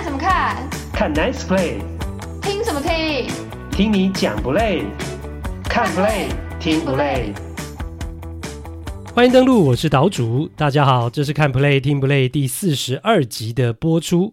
[0.00, 0.70] 看什么看？
[0.94, 1.82] 看 Nice Play。
[2.40, 3.28] 听什么听？
[3.70, 4.84] 听你讲不累？
[5.64, 6.28] 看 Play
[6.58, 7.34] 听不累？
[9.14, 10.48] 欢迎登录，我是岛主。
[10.56, 14.32] 大家好，这是看 Play 听不累第四十二集的播出。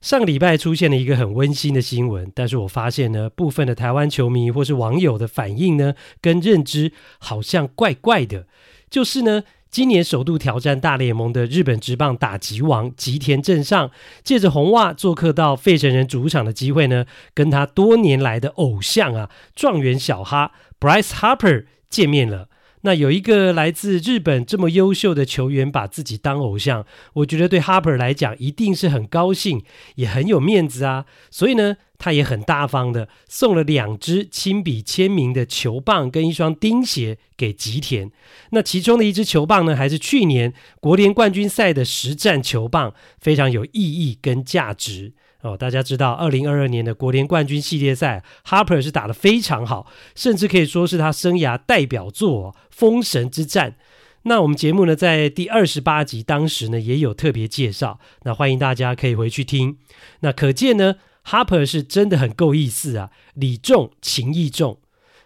[0.00, 8.46] 上个礼拜出现了一个很温馨的新闻，但是我发现呢，部分的台湾球迷或是网友的反应呢，跟认知好像怪怪的。
[8.88, 9.42] 就是呢，
[9.72, 13.90] 今年首度挑战大联盟的日本职棒打击王吉田正上，
[14.22, 22.50] 借着红袜做客到费城人主场的机会呢，跟他多年来的偶像啊，状元小哈 Bryce Harper 见面了。
[22.82, 29.62] 那有一个来自日本这么优秀的球员把自己当偶像，我觉得对 Harper 来讲一定是很高兴，
[29.94, 31.06] 也很有面子啊。
[31.30, 38.10] 所以呢，他也很大方的送了两支亲笔签名的球棒跟一双钉鞋给吉田。
[38.50, 45.12] 那其中的一支球棒呢，还是去年国联冠军赛的实战球棒，非常有意义跟价值。
[45.42, 53.74] 哦，大家知道，二零二二年的国联冠军系列赛，Harper 是打得非常好，甚至可以说是他生涯代表作，封神之战。
[54.22, 59.78] 那我们节目呢，在第二十八集当时呢，也有特别介绍，那欢迎大家可以回去听。
[60.20, 60.94] 那可见呢
[61.26, 64.78] ，Harper 是真的很够意思啊，礼重情义重。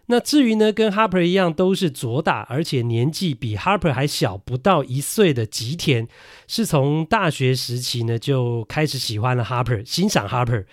[0.08, 6.06] 那至于呢，跟 Harper 一样都是左打，而且年纪比 Harper 还小不到一岁的吉田，
[6.46, 10.64] 是从大学时期呢就开始喜欢了 Harper，欣赏 Harper。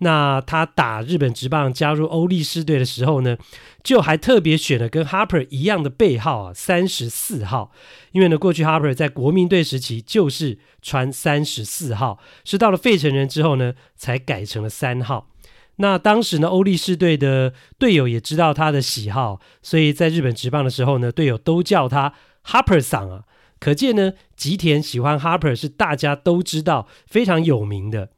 [0.00, 3.36] 那他打日本职棒加入欧力士队的时候呢，
[3.82, 7.72] 就还特别选了跟 Harper 一样的背号啊，三十四号。
[8.12, 15.28] 因为呢，过去 Harper 在国民队时期就是穿三十四号，是到了费城人之后呢，才改成了三号。
[15.80, 23.24] 那当时呢，欧力士队的队友也知道他的喜好，所以在日本职棒的时候呢，队友都叫他 Harper 桑啊。
[23.60, 28.10] 可见呢，吉田喜欢 Harper 是大家都知道，非常有名的。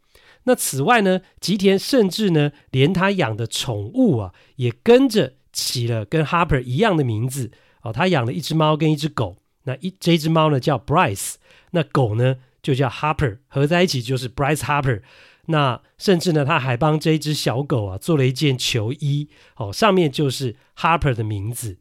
[0.44, 7.50] 那此外呢，吉田甚至呢，连他养的宠物啊，也跟着起了跟 Harper 一样的名字
[7.82, 7.92] 哦。
[7.92, 11.34] 他养了一只猫跟一只狗，那一这只猫呢叫 Bryce，
[11.72, 15.02] 那狗呢就叫 Harper，合在一起就是 Bryce Harper。
[15.50, 21.78] 那甚至呢，他还帮这一只小狗啊做了一件球衣，哦，上面就是 Harper 的名字。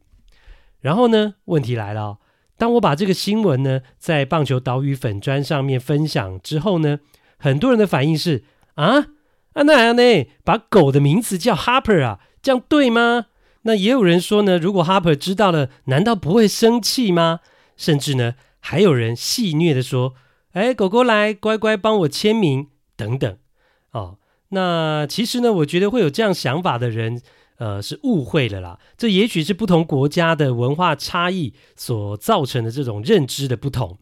[0.80, 2.18] 然后呢，问题来了，
[2.56, 7.00] 当我把这个新闻呢在棒球岛屿粉砖上面分享之后呢，
[7.38, 8.44] 很多人的反应是
[8.74, 9.08] 啊，
[9.52, 10.02] 啊那样呢，
[10.44, 13.26] 把狗的名字叫 Harper 啊，这样对吗？
[13.62, 17.40] 那也有人说呢，如果 Harper 知道了，难道不会生气吗？
[17.76, 20.14] 甚至呢，还有人戏谑的说，
[20.52, 23.36] 哎，狗狗来，乖乖帮我签名，等等。
[23.92, 24.18] 哦，
[24.50, 27.20] 那其实呢，我觉得会有这样想法的人，
[27.58, 28.78] 呃，是误会了啦。
[28.96, 33.98] 这也许是不同国家的文化差异所造成的这种认知的不同。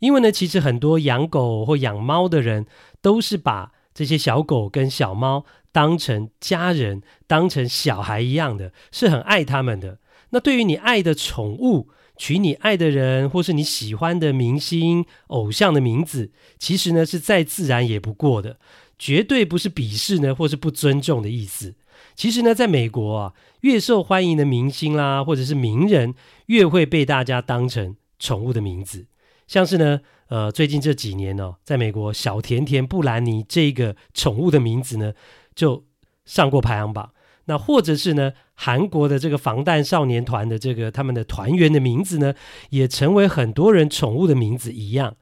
[0.00, 2.66] 因为呢，其实很多养狗或养猫的人，
[3.00, 9.98] 都是把这些小狗跟小猫当成家人，当成小孩一样的，是很爱他们的。
[10.30, 18.58] 那对于你爱的宠物，取你爱的人或是你喜欢的明星偶像的名字，其实呢，是再自然也不过的。
[19.02, 21.74] 绝对不是鄙视呢，或是不尊重的意思。
[22.14, 23.32] 其实呢，在美国啊，
[23.62, 26.14] 越受欢迎的明星啦，或者是名人，
[26.46, 29.06] 越会被大家当成宠物的名字。
[29.48, 35.14] 像是呢，呃，最近这几年哦，在美国，小甜甜布兰妮这个宠物的名字呢，
[35.52, 35.84] 就
[36.24, 37.10] 上过排行榜。
[37.46, 42.34] 那或者是呢，韩国的这个防弹少年团的这个他们的团员的名字呢，
[42.70, 45.16] 也成为很多人宠物的名字一样。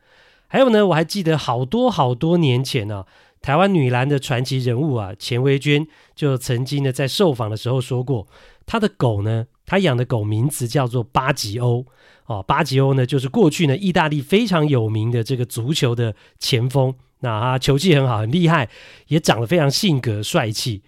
[0.48, 3.06] 还有呢，我还记得好多好多年前呢、
[3.42, 8.26] 台湾女篮的传奇人物啊，钱薇娟就曾经呢在受访的时候说过，
[8.66, 11.86] 她的狗呢，她养的狗名字叫做巴吉欧
[12.26, 18.68] 哦，巴吉欧呢就是过去呢意大利非常有名的这个足球的前锋，那他球技很好，很厉害，
[19.08, 20.82] 也长得非常性格帅气。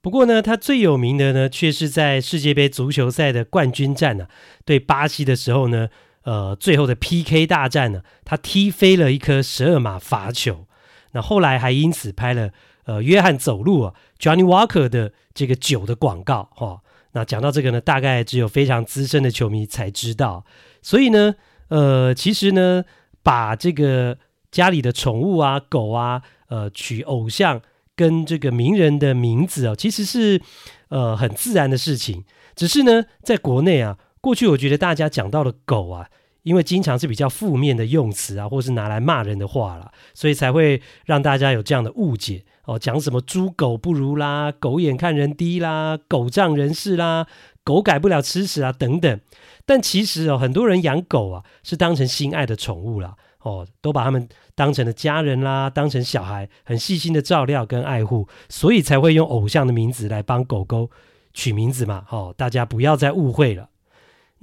[0.00, 4.26] 不过呢，他最有名的呢，却是在世界杯足球赛的冠军战呢、
[4.64, 5.88] 对巴西的时候呢，
[6.24, 10.66] 呃，最后的 PK 大战呢，他踢飞了一颗十二码罚球。
[11.12, 12.50] 那后来还因此拍了
[12.84, 16.80] 呃约翰走路啊，Johnny Walker 的这个酒的广告哈、哦。
[17.12, 20.44] 那讲到这个呢，大概只有非常资深的球迷才知道。
[20.80, 21.34] 所以呢，
[21.68, 22.84] 呃，其实呢，
[23.22, 24.16] 把这个
[24.50, 27.60] 家里的宠物啊，狗啊，呃，取偶像
[27.94, 30.40] 跟这个名人的名字啊、哦，其实是
[30.88, 32.24] 呃很自然的事情。
[32.56, 36.08] 只是呢，在国内啊，过去我觉得大家讲到了狗啊。
[36.42, 42.78] 因为经常是比较负面的用词啊，或是拿来骂人的话啦，所以才会让大家有这样的误解哦。
[42.78, 47.26] 讲什么猪狗不如啦，狗眼看人低啦，狗仗人势啦，
[47.64, 49.20] 狗改不了吃屎啊等等。
[49.64, 53.14] 但其实哦，很多人养狗啊是当成心爱的宠物啦。
[53.44, 60.88] 哦，都把他们当成了家人啦，当成小孩，很细心的照料跟爱护，所以才会用偶像的名字来帮狗狗
[61.34, 62.04] 取名字嘛。
[62.10, 63.70] 哦，大家不要再误会了。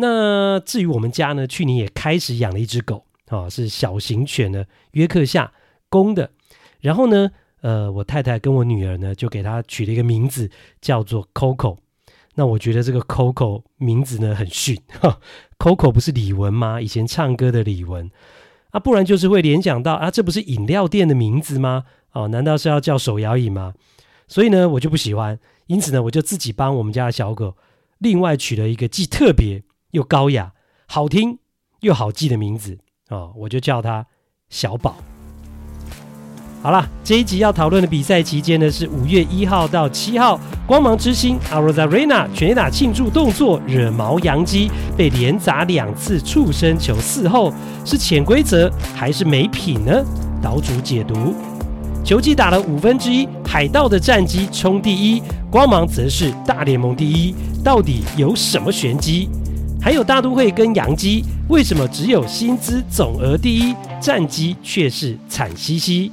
[0.01, 5.51] 那至于我们家呢，去年也开始养了一只狗，哦，是小型犬的约克夏
[5.90, 6.31] 公的。
[6.80, 10.50] 然后呢，呃，我太太跟我女儿呢，就给它取了一个名字，
[10.80, 11.80] 叫做 Coco。
[12.36, 14.80] 那我觉得这个 Coco 名字呢很逊
[15.57, 16.80] ，Coco 不是李玟吗？
[16.80, 18.10] 以前唱歌的李玟。
[18.69, 21.84] 啊，不然就是会联想到啊，这不是饮料店的名字吗？
[22.13, 23.74] 哦，难道是要叫手摇椅吗？
[24.30, 25.38] 所以呢，我就不喜欢，
[25.68, 27.57] 因此呢，我就自己帮我们家的小狗
[27.98, 30.54] 另外取了一个既特别又高雅、
[30.88, 31.40] 好听
[31.82, 32.78] 又好记的名字
[33.10, 34.06] 哦，我就叫它
[34.50, 34.96] 小宝。
[36.62, 40.38] 好了，这一集要讨论的比赛期间呢，是五月一号到七号，
[40.68, 47.54] 光芒之星 Arozarena 全打庆祝动作惹毛洋基，被连砸两次触身球四后，
[47.86, 50.04] 是潜规则还是没品呢？
[50.42, 51.34] 岛主解读：
[52.04, 57.34] 球季打了五分之一，海盗的战绩冲第一，光芒则是大联盟第一，
[57.64, 59.30] 到底有什么玄机？
[59.81, 66.12] 还有大都会跟洋基，为什么只有薪资总额第一，战绩却是惨兮兮？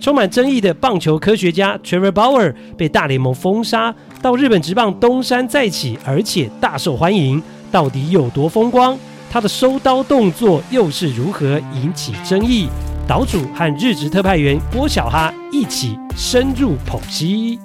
[0.00, 7.40] 充满争议的棒球科学家 Trevor Bauer 被大联盟封杀，到日本职棒东山再起，而且大受欢迎，
[7.70, 8.98] 到底有多风光？
[9.30, 12.68] 他的收刀动作又是如何引起争议？
[13.06, 17.58] 岛主和日职特派员郭小哈一起深入剖析。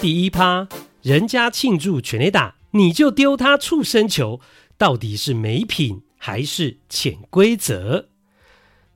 [0.00, 0.68] 第一趴，
[1.02, 4.40] 人家庆祝全垒打，你就丢他触身球。
[4.76, 8.06] 到底是没品还是潜规则？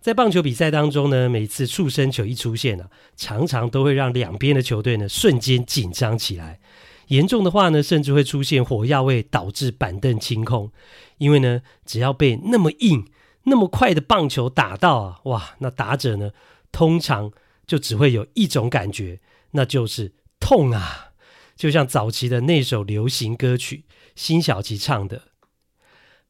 [0.01, 6.61] 在棒球比赛当中呢，每次触身球一出现啊，常常都会让两边的球队呢瞬间紧张起来。
[7.09, 10.71] 严重的话呢，甚至会出现火药味，导致板凳清空。
[11.19, 13.05] 因为呢，只要被那么硬、
[13.43, 16.31] 那么快的棒球打到啊，哇，那打者呢，
[16.71, 17.33] 通常
[17.67, 19.19] 就只会有一种感觉，
[19.51, 20.13] 那就是
[20.43, 21.13] 痛啊！
[21.55, 23.85] 就像早期的那首流行歌曲，
[24.17, 25.23] 辛晓琪唱的。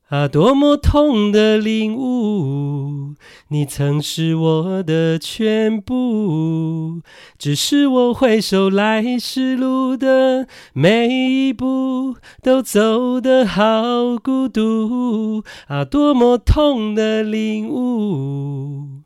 [0.08, 3.14] 啊，多么痛的领悟！
[3.48, 7.00] 你曾是我的全部，
[7.38, 15.42] 只是我回首来时路的每一步都走得好孤独。
[15.68, 19.00] 啊，多么痛的领悟！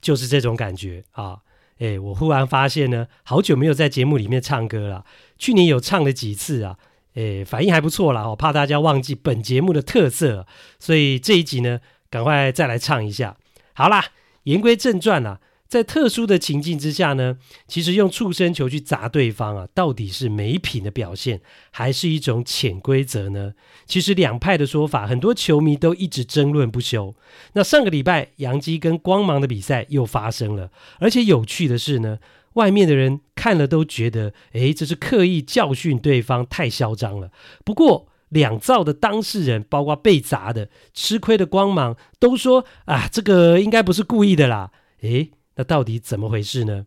[0.00, 1.40] 就是这种感觉啊！
[1.78, 5.04] 诶，我忽然发现呢，好久没有在节目里面唱歌了。
[5.38, 6.76] 去年有唱了几次啊。
[7.14, 10.46] 诶，反应还不错啦，我怕大家忘记本节目的特色，
[10.78, 11.80] 所以这一集呢，
[12.10, 13.36] 赶快再来唱一下。
[13.72, 14.04] 好啦，
[14.42, 21.40] 言归正传啦，在特殊的情境之下呢，其实用触身球去砸对方啊，到底是没品的表现，
[21.70, 23.54] 还是一种潜规则呢？
[23.84, 27.14] 其实两派的说法，很多球迷都一直争论不休。
[27.54, 30.70] 那上个礼拜，洋基跟光芒的比赛又发生了，
[31.00, 32.18] 而且有趣的是呢。
[32.54, 37.30] 外面的人看了都觉得，诶，这是刻意教训对方，太嚣张了。
[37.66, 44.70] 不过，两造的当事人，包括被砸的、吃亏的光芒，都说啊，这个应该不是故意的啦。
[45.02, 46.86] 诶，那到底怎么回事呢？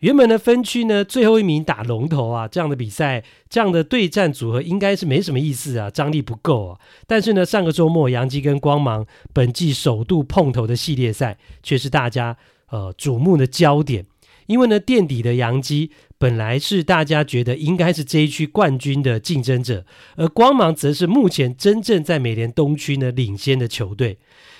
[0.00, 6.78] 原本的分区呢，最后一名打龙头啊，这样的比赛，这样的对战组合，应该是没什么意思啊，张力不够啊。
[7.08, 12.36] 但是呢，上个周末，杨基跟光芒本季首度碰头的系列赛，却是大家
[12.70, 14.06] 呃瞩目的焦点。
[14.46, 19.84] 因为呢，垫底的杨基本来是大家觉得应该是这一区冠军的竞争者，
[20.16, 24.18] 而光芒则是目前真正在美联东区呢领先的球队。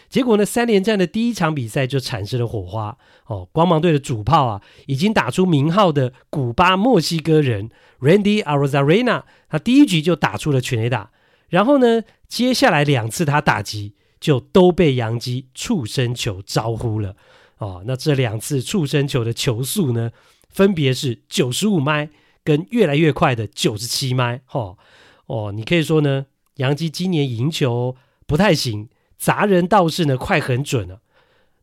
[0.09, 2.97] 结果呢，三连战的第一场比赛就产生了火花。
[3.27, 7.69] 哦，光芒队的主炮啊，已经打出名号的古巴墨西哥人
[8.01, 11.11] Randy Arozarena，他第一局就打出了全垒打，
[11.51, 17.15] 然后呢，接下来两次他打击就都被洋基触身球招呼了。
[17.59, 20.11] 哦，那这两次触身球的球速呢，
[20.49, 22.09] 分别是九十五迈
[22.43, 24.41] 跟越来越快的九十七迈。
[24.53, 24.79] 哦，
[25.27, 26.25] 哦，你可以说呢，
[26.55, 27.95] 洋基今年赢球
[28.27, 28.89] 不太行，
[29.19, 31.01] 砸人倒是呢快很准了。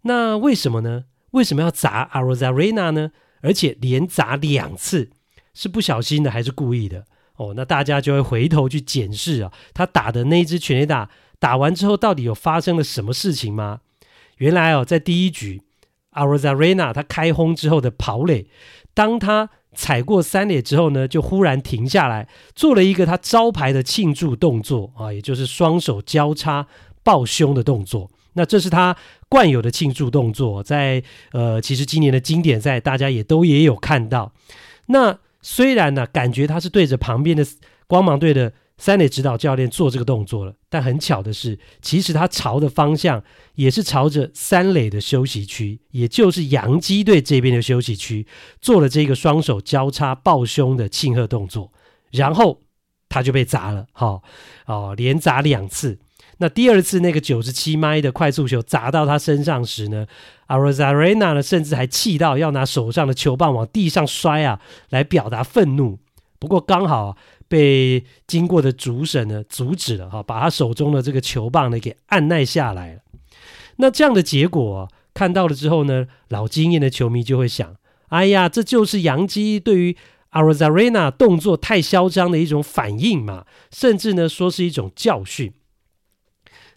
[0.02, 1.06] 那为什么呢？
[1.32, 3.12] 为什么要砸 Arozarena 呢？
[3.42, 5.10] 而且连砸两次，
[5.54, 7.06] 是不小心的还是故意的？
[7.38, 11.10] 哦，那大家就会回头去检视啊，他打的那一只全垒打
[11.40, 13.80] 打完之后，到底有发生了什么事情吗？
[14.38, 15.62] 原来哦，在第一局。
[16.16, 18.48] Arozarena 他开轰之后的跑垒，
[18.94, 26.68] 当他踩过三垒之后呢，就忽然停下来，做了一个他招牌的庆祝动作啊，也就是双手交叉
[27.06, 28.12] 抱胸的动作。
[28.34, 28.94] 那这是他
[29.30, 34.34] 惯有的庆祝动作，在呃，其实今年的经典赛大家也都也有看到。
[34.88, 37.46] 那虽然呢，感觉他是对着旁边的
[37.88, 48.28] 光芒队的三垒指导教练做这个动作了，但很巧的是，其实他朝的方向也是朝着三垒的休息区，也就是洋基队这边的休息区，
[48.60, 51.72] 做了这个双手交叉抱胸的庆贺动作，
[52.12, 52.64] 然后
[53.08, 54.22] 他就被砸了，好
[54.66, 56.00] 哦，连砸两次。
[56.38, 60.06] 那第二次那个九十七迈的快速球砸到他身上时呢
[60.48, 66.00] ，Arozarena 呢甚至还气到要拿手上的球棒往地上摔啊，来表达愤怒。
[66.40, 67.18] 不过刚好。
[67.48, 73.02] 被经过的主审呢阻止了哈，把他手中的这个球棒呢给按捺下来了。
[73.76, 77.76] 那这样的结果，看到了之后呢，老经验的球迷就会想：
[78.08, 79.96] 哎呀，这就是杨基对于
[80.32, 85.54] Arozarena 动作太嚣张的一种反应嘛，甚至呢说是一种教训。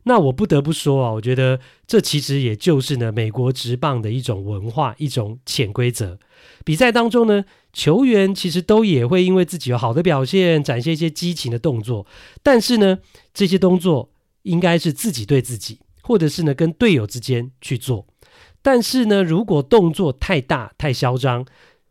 [0.08, 6.18] 那我不得不说啊，我觉得这其实也就是呢美国职棒的一种文化，一种潜规则。
[6.64, 12.06] 比赛当中呢，球员其实都也会因为自己有好的表现，展现一些激情的动作。
[12.42, 13.00] 但是呢，
[13.34, 14.10] 这些动作
[14.44, 18.06] 应该是自己对自己，或者是呢跟队友之间去做。
[18.62, 21.44] 但是呢，如果动作太大、太嚣张，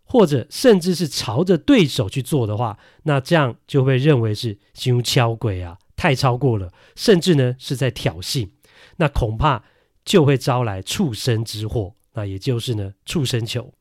[0.03, 5.77] 或者甚至是朝着对手去做的话，那这样就会认为是胸敲鬼啊。
[5.97, 8.47] 太超过了，甚至呢是在挑衅，
[8.95, 9.63] 那恐怕
[10.05, 13.73] 就会招来畜生之祸，那也就是呢畜生球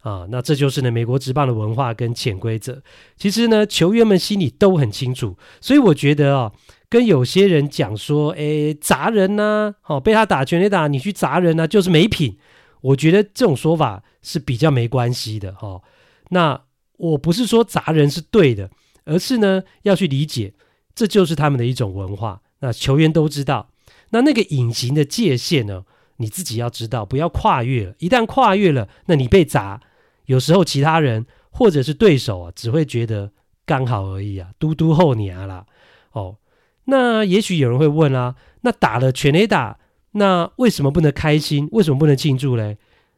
[0.00, 2.82] 啊，那这就是呢美国职棒的文化跟潜规则。
[3.16, 6.52] 其实呢球员们心里都很清楚，所以我觉得啊，
[6.88, 12.38] 跟有些人讲说，诶砸人呐，哦被他打全垒打，你去砸人呐，就是没品。
[12.80, 15.82] 我觉得这种说法是比较没关系的哈。
[16.30, 16.62] 那
[16.96, 18.70] 我不是说砸人是对的，
[19.04, 20.54] 而是呢要去理解。
[20.98, 23.68] 这就是他们的一种文化，那球员都知道。
[24.10, 25.84] 那那个隐形的界限呢，
[26.16, 27.94] 你自己要知道，不要跨越了。
[28.00, 29.80] 一旦跨越了，那你被砸，
[30.26, 33.30] 有时候其他人或者是对手啊，只会觉得
[33.64, 35.66] 刚好而已啊，嘟嘟后你啊啦。
[36.10, 36.38] 哦，
[36.86, 39.78] 那也许有人会问啊，那打了全垒打，
[40.10, 41.68] 那为什么不能开心？
[41.70, 42.76] 为什么不能庆祝嘞？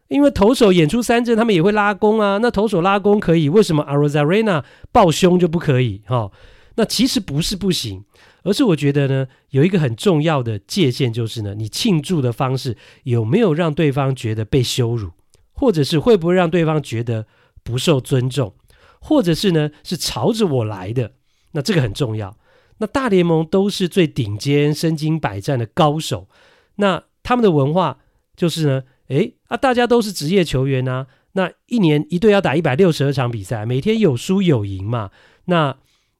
[0.08, 2.36] 因为投手演出三振，他们也会拉弓啊。
[2.42, 6.02] 那投手拉弓可以，为什么 Arozarena 抱胸就不可以？
[6.04, 6.32] 哈、哦。
[6.76, 8.04] 那其实不是不行，
[8.44, 15.10] 而是我觉得呢，有一个很重要的界限，就是呢，你庆祝的方式有没有让对方觉得被羞辱，
[15.52, 17.26] 或者是会不会让对方觉得
[17.62, 18.54] 不受尊重，
[19.00, 21.12] 或者是呢，是朝着我来的，
[21.52, 22.36] 那这个很重要。
[22.78, 26.28] 那大联盟都是最顶尖、身经百战的高手，
[26.76, 27.98] 那他们的文化
[28.36, 35.10] 就是呢，诶啊，大家都是职业球员啊，那一年一队要打一百六十二场比赛，每天有输有赢嘛，
[35.46, 35.76] 那。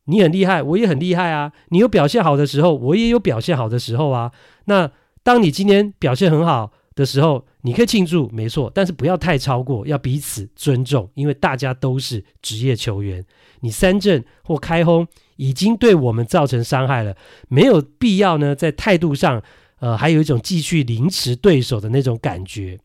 [0.07, 1.52] 你很厉害，我也很厉害啊！
[1.69, 4.33] 你有表现好的时候，我也有表现好的时候啊。
[4.64, 4.90] 那
[5.23, 13.25] 当你今天表现很好的时候，你可以庆祝，没错，但是不要太超过，要彼此尊重，因为大家都是职业球员。
[13.61, 17.16] 你三振或开轰已经对我们造成伤害了，
[17.49, 19.40] 没有必要呢，在态度上，
[19.78, 22.78] 呃，还有一种继续凌迟对手的那种感觉。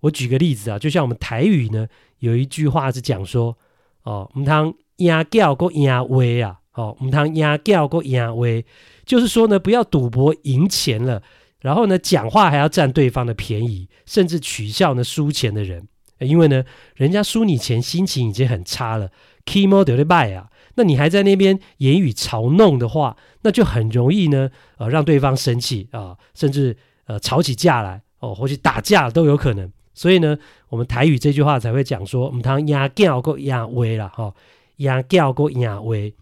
[0.00, 1.86] 我举个例子啊，就像我们台语呢，
[2.18, 3.56] 有一句话是讲说，
[4.02, 4.74] 哦，我们当。
[4.98, 8.64] 压叫过压威啊，哦，唔通压叫过压威，
[9.04, 11.22] 就是说呢，不要赌博赢钱了，
[11.60, 15.86] 然后呢，讲话还要占对方的便宜，甚至取笑呢输钱的人，
[16.20, 19.10] 因为呢，人家输你钱，心情已经很差了
[19.44, 26.76] ，kimo 得了败啊，那你还在那边言语嘲弄的话，那就很容易呢，呃，让对方生气啊、甚至
[27.06, 29.70] 呃吵起架来哦，或者打架都有可能。
[29.94, 30.36] 所以呢，
[30.68, 34.32] 我们台语这句话才会讲说，唔通压叫过压威了哈。
[34.76, 36.14] 压叫过压威，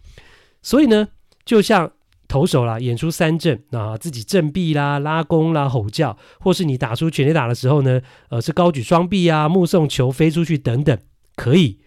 [0.61, 1.07] 所以呢，
[1.43, 1.91] 就像
[2.27, 10.97] 投手啦，演出三振啊，自己振臂啦、拉弓啦、吼叫，或是你打出全垒打的时候呢，呃，是高举双臂啊，目送球飞出去等等，
[11.35, 11.79] 可以。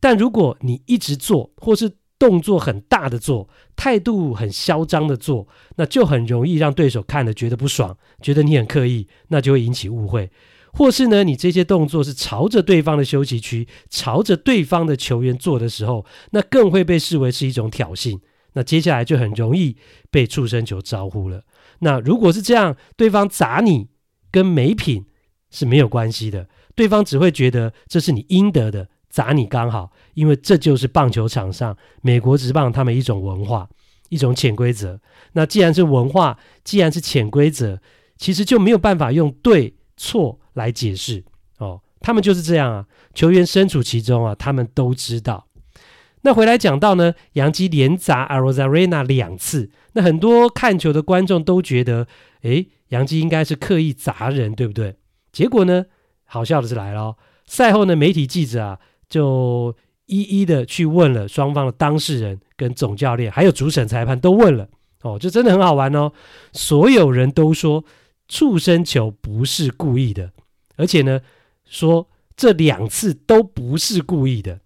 [0.00, 10.30] 但如果你一直做，或是动作很大的做，态度很嚣张的做，那就很容易让对手看了觉得不爽，觉得你很刻意，那就会引起误会。
[10.74, 18.18] 或是呢，你这些动作是朝着对方的休息区，朝着对方的球员做的时候，那更会被视为是一种挑衅。
[18.54, 19.76] 那接下来就很容易
[20.10, 21.44] 被触身球招呼了。
[21.80, 23.88] 那如果是这样，对方砸你
[24.30, 25.04] 跟没品
[25.50, 33.68] 是没有关系的，对方只会觉得这是你应得的，砸你刚好，因为这就是棒球场上美国职棒他们一种文化，
[34.08, 35.00] 一种潜规则。
[35.32, 37.80] 那既然是文化，既然是潜规则，
[38.16, 41.22] 其实就没有办法用对错来解释
[41.58, 42.86] 哦，他们就是这样啊。
[43.12, 45.46] 球员身处其中啊，他们都知道。
[46.22, 52.06] 那回来讲到呢，杨基连砸 Arozarena 两次，那很多看球的观众都觉得，
[52.42, 54.96] 诶，杨基应该是刻意砸人，对不对？
[55.30, 55.84] 结果呢，
[56.24, 64.68] 好笑的是来了，赛后呢，媒体记者啊就一一的去问了双方的当事人、跟总教练，还有主审裁判都问了
[65.02, 66.10] 哦，这真的很好玩哦。
[66.52, 67.84] 所有人都说
[68.28, 70.32] 触身球不是故意的，
[70.76, 71.20] 而且呢，
[71.64, 74.60] 说这两次都不是故意的。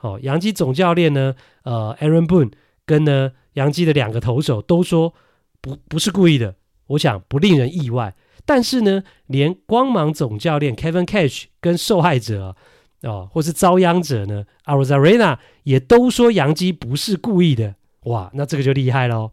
[0.00, 2.52] 哦，洋基总教练呢，呃，Aaron Boone
[2.86, 5.14] 跟呢洋基的两个投手都说
[5.60, 6.54] 不不是故意的。
[6.88, 8.14] 我想不令人意外，
[8.44, 12.56] 但是呢，连光芒总教练 Kevin Cash 跟受害者。
[13.02, 19.30] 哦，或是遭殃者呢？Arozarena 也都说洋基不是故意的，哇，那这个就厉害喽。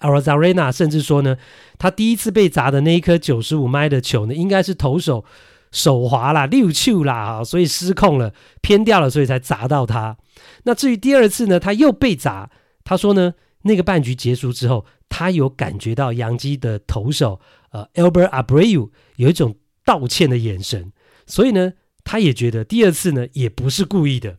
[0.00, 1.36] Arozarena 甚至说呢，
[1.78, 5.24] 他第一次被砸的那一颗九十五迈的球呢，应该是投手
[5.72, 10.16] 手滑啦、溜球啦，所以失控了，偏掉了，所以才砸到他。
[10.64, 12.50] 那至于第二次呢，他又被砸，
[12.84, 20.92] 他说呢，那个半局结束之后，他有感觉到洋基的投手呃 Albert Abreu 有一种道歉的眼神，
[21.26, 21.72] 所以呢。
[22.08, 24.36] 他也觉得第二次呢也不是故意的。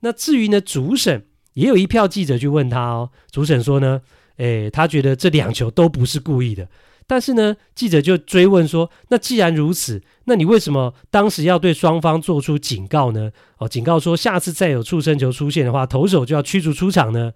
[0.00, 3.10] 那至于呢，主审也有一票记者去问他哦。
[3.30, 4.02] 主审说呢，
[4.38, 6.66] 诶，他觉得这两球都不是故意的。
[7.06, 13.30] 但是呢，记者就追问说，那既然如此，那你为什么当时要对双方做出警告呢？
[13.56, 17.32] 哦，警告说下次再有触身球出现的话，投手就要驱逐出场呢。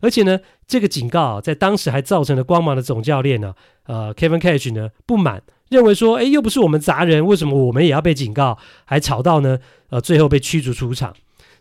[0.00, 3.54] 而且呢，这个警告啊，在当时还造成了光芒的总教练呢，
[3.86, 5.42] 呃，Kevin Cash 呢不满。
[5.70, 9.58] 认为说，哎，又不是我们砸人，为什么我们也要被警告，还吵到呢？
[9.88, 11.12] 呃，最后被驱逐出场。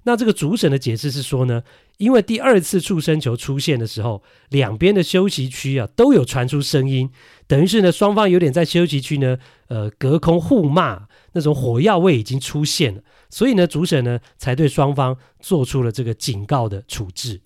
[0.06, 1.64] 那这个主审的解释是说呢，
[1.98, 7.10] 因为第二次触身球出现的时候，两边的休息区啊都有传出声音，
[7.48, 17.42] 等于是呢双方有点在休息区呢，呃，隔空互骂，那种火药味已经出现了，所以呢主审呢才对双方做出了这个警告的处置。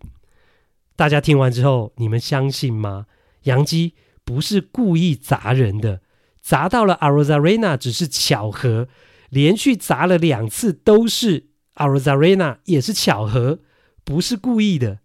[0.96, 3.06] 大家听完之后，你们相信吗？
[3.44, 3.94] 杨基
[4.26, 6.02] 不是故意砸人的。
[6.42, 8.88] 砸到了 Arozarena 只是巧合，
[9.30, 11.49] 连续砸了两次都是
[11.80, 13.60] Arozarena 也是巧合，
[14.04, 15.00] 不是故意的，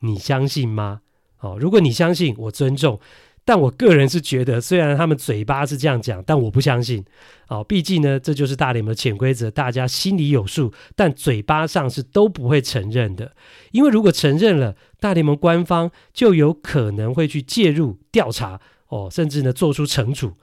[0.00, 1.00] 你相信吗？
[1.40, 3.00] 哦，如果你相信，我尊重，
[3.44, 7.04] 但我个人是觉得，虽然他们嘴巴是这样讲，但我不相信。
[7.48, 13.34] 哦，毕竟呢，这就是大联盟的潜规则，大家心里有数，但嘴巴上是都不会承认的，
[13.72, 20.34] 因为如果承认了，大联盟官方就有可能会去介入调查，哦，甚至呢做出惩处。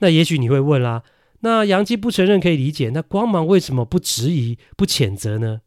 [0.00, 1.04] 那也许你会问啦，
[1.40, 5.60] 那杨基不承认可以理解，那光芒为什么不质疑、不谴责呢？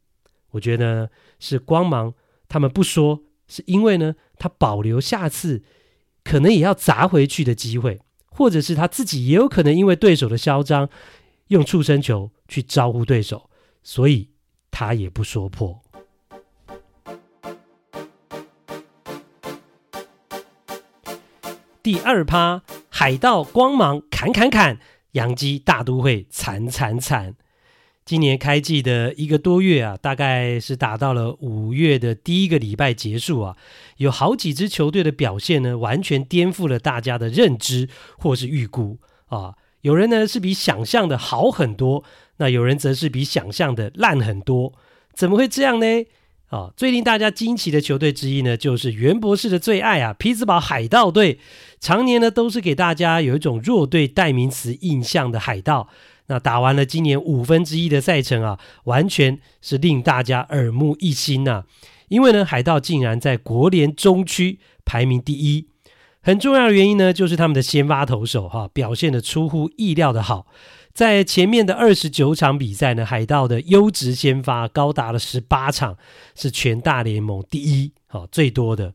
[0.51, 2.13] 我觉得，是光芒
[2.49, 5.63] 他们不说，是因为呢，他保留下次
[6.23, 10.89] 可能也要砸回去的机会，或者是他自己也有可能因为对手的嚣张，
[11.47, 13.49] 用触身球去招呼对手，
[13.81, 14.29] 所以
[14.71, 15.81] 他也不说破。
[21.81, 22.63] 第二趴。
[22.93, 24.77] 海盗光芒砍砍砍，
[25.11, 27.35] 洋基大都会惨惨惨。
[28.03, 33.55] 今年开季的一个多月啊，大概是打到了五月的第一个礼拜结束啊，
[33.97, 38.97] 有好几支球队的表现呢，完全颠覆了大家的认知或是预估
[39.27, 39.55] 啊。
[39.81, 42.03] 有人呢是比想象的好很多，
[42.37, 44.73] 那有人则是比想象的烂很多。
[45.13, 45.85] 怎么会这样呢？
[46.51, 51.39] 啊，最令大家惊奇的球队之一呢，就是袁博士的最爱啊，匹兹堡海盗队，
[51.79, 55.87] 常年呢都是给大家有一种弱队代名词印象的海盗。
[56.27, 61.63] 那打完了今年五分之一的赛程啊，完全是令大家耳目一新呐、啊。
[62.09, 65.67] 因为呢，海盗竟然在国联中区排名第一，
[66.21, 70.47] 很重要的原因呢，就是他们的先发投手哈、表现的出乎意料的好。
[70.93, 75.97] 在前面的二十九场比赛呢，海盗的优质先发高达了十八场，
[76.35, 78.93] 是全大联盟第一，好最多的。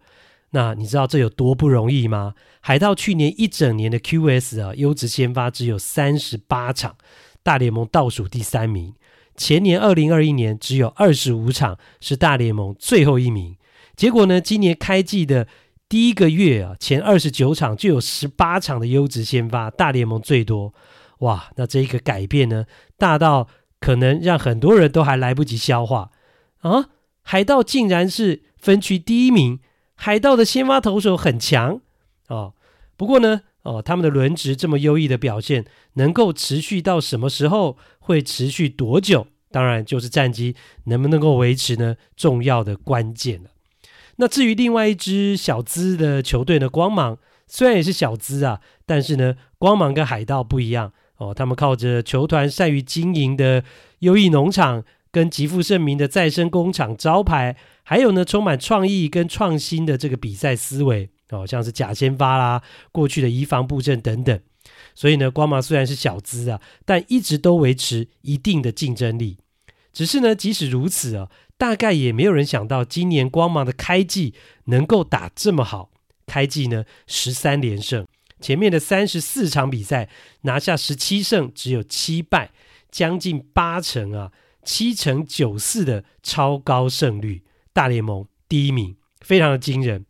[0.51, 2.35] 那你知道这有多不容易吗？
[2.61, 6.97] 海盗去年一整年的 QS 啊，优质先发只有三十八场，
[7.43, 8.95] 大联盟倒数第三名。
[9.37, 13.57] 前年二零二一年只有二十五场，是大联盟最后一名。
[13.95, 15.47] 结果呢，今年开季的
[15.89, 20.73] 第一个月啊，前二十九场就有十八场的优质先发，大联盟最多。
[21.21, 22.67] 哇，那这一个改变呢，
[22.99, 23.49] 大到
[23.81, 26.11] 可能让很多人都还来不及消化
[26.61, 26.91] 啊！
[27.23, 29.61] 海盗竟然是分区第一名，
[29.95, 31.81] 海盗的先发投手很强
[32.29, 32.55] 哦。
[32.97, 37.77] 不过呢，哦，他们的轮值这么优异的表现，能够持续到什么时候？
[37.99, 39.27] 会持续多久？
[39.51, 43.51] 当然就是战绩能不能够维持呢，重要的关键了。
[44.17, 50.93] 那至于另外一支小资的球队呢，光芒虽然也是小资啊，但是呢，光芒跟海盗不一样。
[51.19, 53.65] 哦，他们靠着球团善于经营的
[54.01, 64.39] 优异农场，跟极负盛名的再生工厂招牌，还有呢充满创意跟创新的这个比赛思维，哦，像是假先发啦，过去的移防布阵等等。
[64.95, 69.39] 所以呢，光芒虽然是小资啊，但一直都维持一定的竞争力。
[69.93, 75.91] 只是呢，即使如此啊，大概也没有人想到今年光芒的开季能够打这么好。
[76.27, 78.05] 开季呢，十三连胜，
[78.47, 80.09] 前面的三十四场比赛
[80.43, 82.53] 拿下十七胜，只有七败，
[82.93, 84.31] 将近八成啊，
[84.63, 90.07] 七成九四的超高胜率，大联盟第一名，非常的惊人。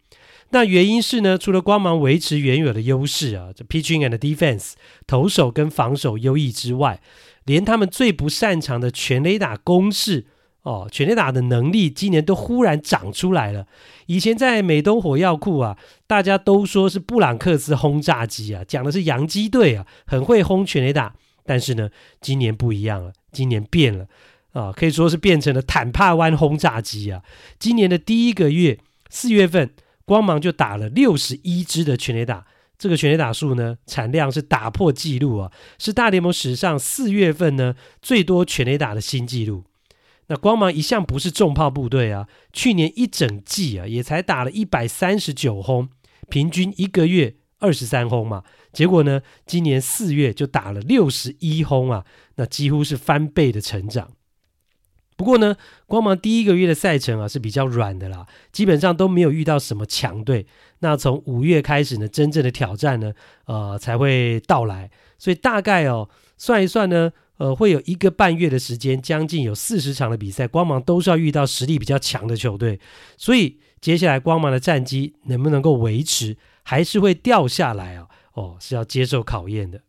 [0.50, 4.72] 那原因是呢，除了光芒维持原有的优势啊，这 pitching and defense
[5.06, 7.00] 投手跟防守优异之外，
[7.46, 10.26] 连他们最不擅长的全垒打攻势
[10.66, 13.68] 哦，全垒打的能力今年都忽然长出来了。
[14.06, 21.14] 以前在美东火药库啊，大家都说是布朗克斯轰炸机啊，讲的是洋基队啊，很会轰全垒打。
[21.44, 21.88] 但是呢，
[22.20, 24.06] 今年不一样了，今年变了
[24.52, 27.22] 啊，可以说是变成了坦帕湾轰炸机啊。
[27.60, 29.70] 今年的第一个月，四月份。
[30.08, 32.46] 光芒就打了六十一支的全垒打，
[32.78, 35.50] 这个全垒打数呢，产量是打破纪录啊，
[35.80, 39.64] 是大联盟史上四月份呢最多全垒打的新纪录。
[40.28, 45.88] 那光芒一向不是重炮部队啊，去年一整季啊也才打了一百三十九轰，
[46.28, 54.12] 平均一个月二十三轰嘛，结果呢，今年四月就打了六十一轰啊，那几乎是翻倍的成长。
[55.16, 60.46] 不过呢，光芒第一个月的赛程啊是比较软的啦，基本上都没有遇到什么强队。
[60.80, 63.14] 那从五月开始呢，真正的挑战呢，
[63.46, 64.90] 呃，才会到来。
[65.16, 72.80] 所以大概哦，算一算呢，呃，会有一个半月的时间，将近有四十场的比赛，光芒都是要遇到实力比较强的球队。
[73.16, 78.08] 所以接下来光芒的战绩能不能够维持，还是会掉下来啊？
[78.34, 79.82] 哦，是要接受考验的。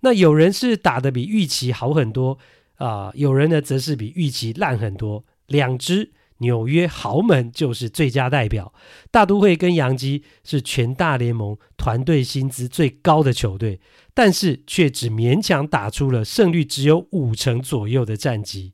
[0.00, 2.38] 那有人是打得比预期好很多。
[2.76, 5.26] 啊、有人呢则是比预期烂很多。
[5.48, 8.72] 两支纽约豪门就是最佳代表，
[9.10, 13.78] 大都会跟洋基是全大联盟团队薪资最高的球队，
[14.12, 18.72] 但是却只勉强打出了胜率只有五成左右的战绩。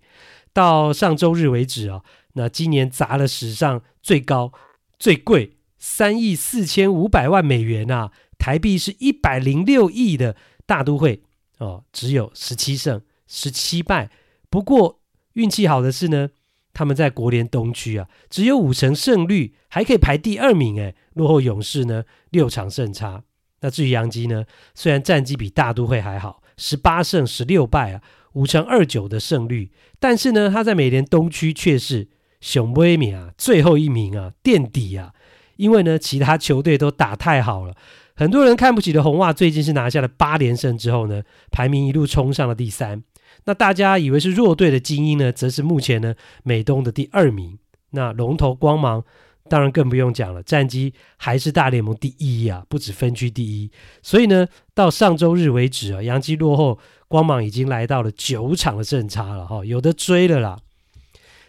[0.53, 4.53] 到上周日为止啊，那今年砸了史上最高、
[4.99, 11.22] 最贵三亿四千五百万美元啊，台币是一百零六亿的大都会
[11.59, 13.03] 哦，只有十七胜。
[13.29, 14.09] 十七败，
[14.49, 15.01] 不过
[15.33, 16.31] 运气好的是呢，
[16.72, 23.25] 他们在国联东区啊，只有五成胜率，还可以排第二名，诶，落后勇士呢六场胜差。
[23.61, 28.03] 那至于洋基呢，虽然战绩比大都会还好，十八胜十六败啊，
[28.35, 32.09] 五成二九的胜率，但是呢，他在美联东区却是
[32.40, 35.12] 熊威米啊最后一名啊垫底啊，
[35.57, 37.75] 因为呢其他球队都打太好了。
[38.14, 43.03] 很多人看不起的红袜，最近是拿下了八连胜之后呢，排名一路冲上了第三。
[43.45, 47.59] 那大家以为是弱队的精英呢，则是目前呢美东的第二名。
[47.90, 49.05] 那龙头光芒
[49.49, 53.71] 当然更不用讲了，战绩还是大联盟第一啊，不止分区第一。
[54.03, 56.79] 所以呢，到上周日为止啊，洋基落后
[57.09, 60.59] 光芒已经来到了九场的胜差了哈，有的追了啦。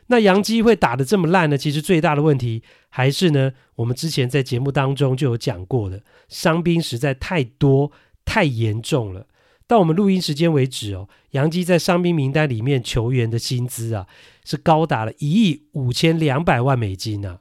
[0.07, 1.57] 那洋基会打得这么烂呢？
[1.57, 7.91] 其实最大的问题还是呢，我们之前在节目当中就有讲过的，伤兵实在太多
[8.23, 9.27] 太严重了。
[9.67, 14.07] 到我们录音时间为止哦，洋基在伤兵名单里面球员的薪资啊，
[14.45, 17.39] 是高达了一亿五千两百万美金啊。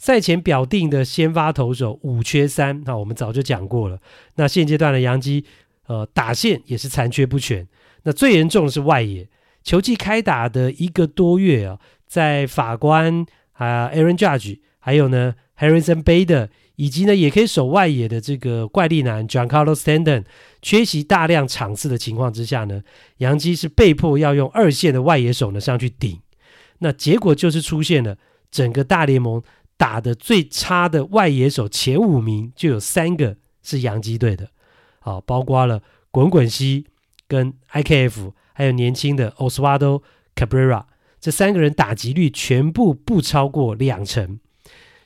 [0.00, 4.00] 赛前表定的先发投手五缺三，那我们早就讲过了。
[4.36, 5.44] 那现阶段的洋基，
[5.88, 7.68] 呃，打线也是残缺不全。
[8.04, 9.28] 那最严重的是外野，
[9.62, 11.78] 球季开打的一个多月啊。
[12.06, 20.24] 在法官啊，Aaron Judge，还有呢，Harrison Bader，以及呢，也可以守外野的这个怪力男 John Carlos Stanton
[20.62, 22.82] 缺席大量场次的情况之下呢，
[23.18, 26.18] 洋基是被迫要用二线的外野手呢上去顶，
[26.78, 28.16] 那结果就是出现了
[28.50, 29.42] 整个大联盟
[29.80, 34.50] 打的最差的外野手前五名就有三个是洋基队的，
[34.98, 36.84] 好，包括了滚滚西
[37.26, 40.02] 跟 IKF，还有年轻的 Oswaldo
[40.36, 40.84] Cabrera。
[41.18, 44.38] 这三个人打击率全部不超过两成，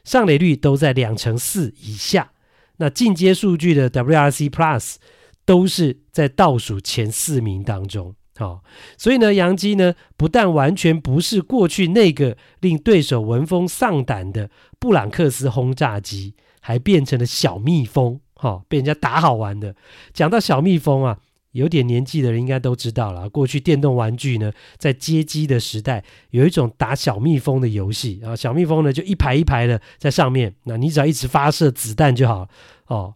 [0.02, 2.32] 上垒率都在两成四以下。
[2.78, 4.96] 那进阶数据的 WRC Plus
[5.44, 8.16] 都是在倒数前四名当中。
[8.36, 8.62] 好、
[8.96, 18.20] 所以呢，洋基呢不但完全不是过去那个令对手闻风丧胆的布朗克斯轰炸机，还变成了小蜜蜂。
[18.34, 19.74] 哈、被人家打好玩的。
[20.12, 21.18] 讲到小蜜蜂啊。
[21.54, 32.48] 有点年纪的人应该都知道了，过去电动玩具呢，在街机的时代，有一种打小蜜蜂的游戏啊，小蜜蜂呢就一排一排的在上面，那你只要一直发射子弹就好
[32.88, 33.14] 哦。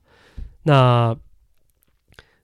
[0.63, 1.17] 那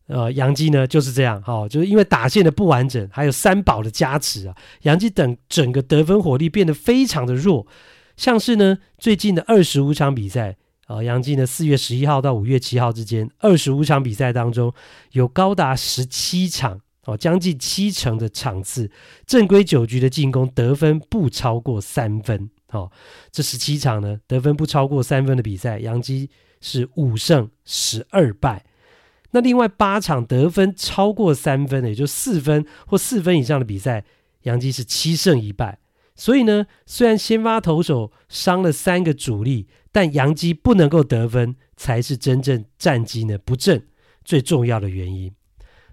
[0.07, 7.67] 呃，杨基呢就是这样，哦，就是因为打线的不完整，还有三宝的加持啊，杨基等整个得分火力变得非常的弱，
[8.17, 10.57] 像是呢最近的二十五场比赛。
[10.87, 14.71] 啊，杨基呢，四月十一号到五月七号之间，二十五场比赛当中，
[15.13, 18.91] 有高达十七场哦，将近七成的场次，
[19.25, 22.51] 正规九局的进攻得分不超过三分。
[22.69, 22.93] 哦，
[23.33, 26.29] 这十七场呢，得分不超过三分的比赛，杨基
[26.61, 28.63] 是五胜十二败。
[29.35, 34.05] 那另外八场得分超过三分的，也就四分或四分以上的比赛，
[34.43, 35.81] 杨基是七胜一败。
[36.15, 43.89] 所以呢，虽然先发投手伤了三个主力，但杨基不能够得分，才是真正战绩呢不振
[44.25, 45.33] 最重要的原因。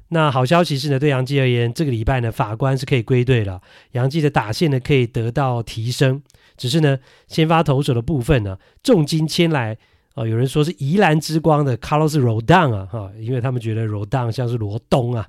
[0.10, 3.60] 那好消息是呢，对杨基而言，这个礼拜呢，法官是可以归队了，
[3.94, 6.22] 杨基的打线呢可以得到提升。
[6.56, 9.80] 只是呢，先发投手的部分呢，重金签来，
[10.14, 15.28] 哦、有人说是宜兰之光的 Carlos Rodon 啊，哈，因为他们觉得 Rodon 像是罗东啊，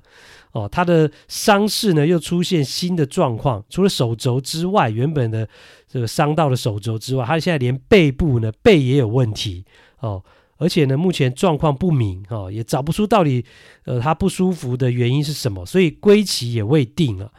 [0.51, 5.47] 哦，他的伤势呢又出现新的状况，除了手肘之外，原本的
[5.87, 9.63] 这个伤到了手肘之外，他现在连背部呢背也有问题
[9.99, 10.23] 哦。
[10.57, 13.43] 而且呢，目前状况不明，哦，也找不出到底，
[13.85, 17.31] 呃，他不舒服的原因是什么，所以归期也未定了。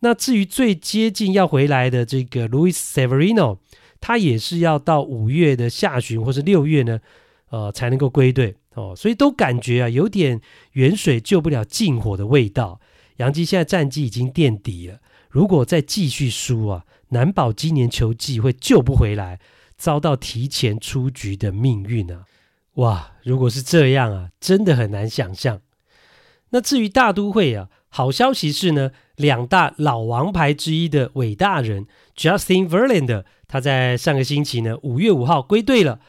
[0.00, 3.58] 那至于最接近要回来的这个 Louis Severino，
[4.06, 7.00] 他也是要到五月的下旬或是六月呢，
[7.48, 8.92] 呃，才能够归队哦。
[8.94, 12.78] 所以都感觉啊，有点远水救不了近火的味道。
[13.16, 14.98] 杨基现在战绩已经垫底了，
[15.30, 19.40] 如果再继续输啊，难保今年球季会救不回来，
[19.78, 22.26] 遭到提前出局的命运啊。
[22.74, 25.62] 哇，如果是这样啊，真的很难想象。
[26.50, 36.00] 那至于大都会啊，好消息是呢，两大老王牌之一的伟大人 Justin Verlander，他在上个星期呢，五月五号归队了。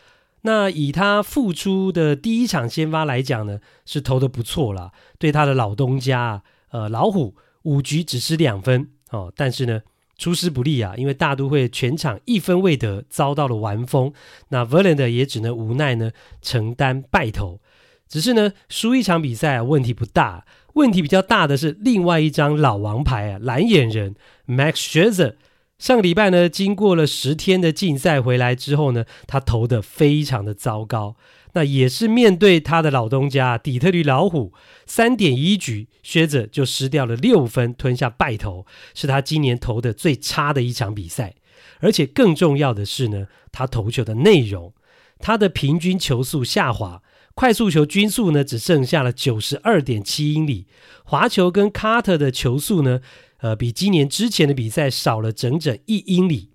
[0.41, 4.91] 那以他复出的第一场先发来讲呢，是投得不错啦。
[5.19, 9.81] 对他的老东家，呃，老虎五局只失两分哦，但是呢。
[10.17, 14.13] 出师不利啊，因为大都会全场一分未得，遭到了完封。
[14.47, 16.09] 那 Verlander 也只能无奈呢
[16.41, 17.59] 承担败投。
[18.07, 24.15] 只是呢输一场比赛啊问题不大，问题比较大的是另外一张老王牌啊蓝眼人
[24.47, 25.35] Max Scherzer。
[25.77, 31.15] 上个礼拜呢经过了十天的禁赛回来之后呢，他投得非常的糟糕。
[31.53, 34.51] 那也是面对他的老东家底特律老虎，
[34.85, 41.35] 三点一局，薛泽就失掉了六分，吞下败投，是他今年投的最差的一场比赛。
[41.79, 44.73] 而且更重要的是呢，他投球的内容，
[45.19, 47.01] 他的平均球速下滑，
[47.33, 50.67] 快速球均速呢只剩下了九十二点七英里，
[51.05, 52.99] 滑球跟卡特的球速呢，
[53.45, 56.49] 呃，比今年之前的比赛少了整整一英里。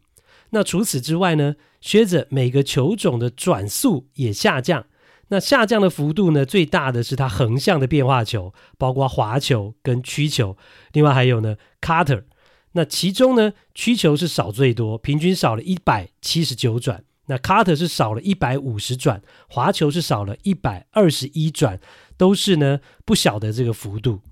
[0.50, 4.86] 那除此之外呢，靴子每个球种的转速也下降。
[5.28, 10.56] 那下降的幅度呢，最大的是它横向的变化球，包括滑球跟曲球，
[10.92, 12.24] 另外还有呢，cutter。
[12.72, 17.04] 那其中呢，曲球是少最多，平均少了一百七十九转。
[17.26, 21.78] 那 cutter 是少了一百五十转，滑球是少了一百二十一转，
[22.16, 24.22] 都是呢不小的这个幅度。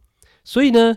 [0.43, 0.97] 所以呢，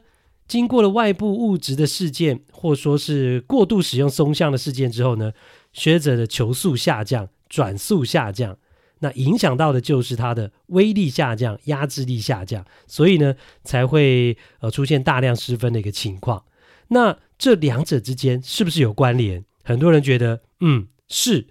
[0.51, 5.31] 经过了外部物质的事件，或说是过度使用松香的事件之后呢，
[5.71, 8.57] 学者的球速下降，转速下降。
[8.99, 13.33] 那影响到的就是它的威力下降，压制力下降，所以呢
[13.63, 16.43] 才会呃出现大量失分的一个情况。
[16.89, 19.45] 那这两者之间是不是有关联？
[19.63, 21.47] 很多人觉得嗯是，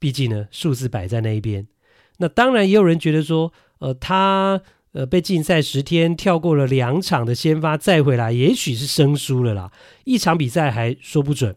[0.00, 1.68] 毕竟呢数字摆在那一边。
[2.16, 4.60] 那当然也有人觉得说，呃他
[4.92, 9.70] 呃被禁赛十天，跳过了两场的先发再回来，也许是生疏了啦，
[10.04, 11.54] 一场比赛还说不准，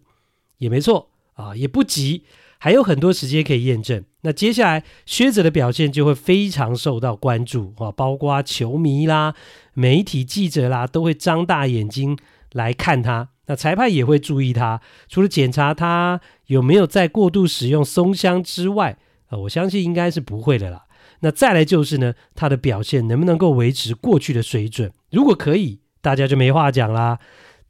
[0.58, 2.24] 也没错啊，也不急。
[2.60, 4.06] 还有很多时间可以验证。
[4.22, 9.36] 那接下来靴子的表现就会非常受到关注啊，包括球迷啦、
[9.74, 12.18] 媒体记者啦，都会张大眼睛
[12.54, 13.28] 来看他。
[13.48, 20.86] 那裁判也会注意他，除了检查他有没有在过度使用松香之外，啊，我相信应该是不会的啦。
[21.24, 24.92] 那再来就是呢，他的表现能不能够维持过去的水准？
[25.10, 27.20] 如果可以，大家就没话讲啦。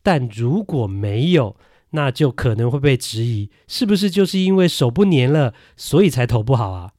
[0.01, 1.55] 但如果没有，
[1.91, 6.93] 那就可能会被质疑，是不是就是因为手不粘了，所以才投不好啊？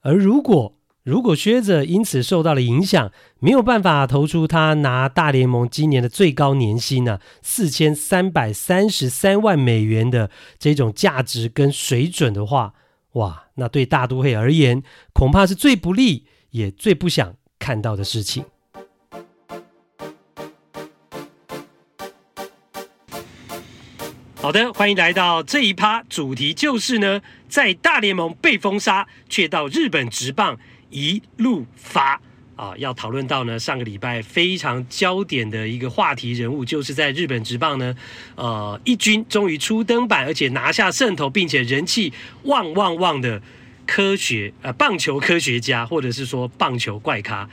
[0.00, 12.72] 而如果如果靴子因此受到了影响，没有办法投出他拿大联盟今年的最高年薪呢，四千三百三十三万美元的这种价值跟水准的话，
[13.14, 18.44] 哇，那对大都会而言，恐怕是最不利也最不想看到的事情。
[24.36, 30.58] 好的，欢迎来到这一趴，主题就是呢，在大联盟被封杀，却到日本职棒
[30.90, 32.20] 一路发
[32.56, 32.72] 啊！
[32.78, 37.94] 要讨论到呢，上个礼拜非常焦点的一个话题人物，就是在日本职棒呢，
[38.36, 42.12] 呃，一军终于出登板，而且拿下胜投，并且人气
[42.44, 43.42] 旺旺旺的
[43.86, 47.48] 科学呃棒球科学家，或者是说棒球怪咖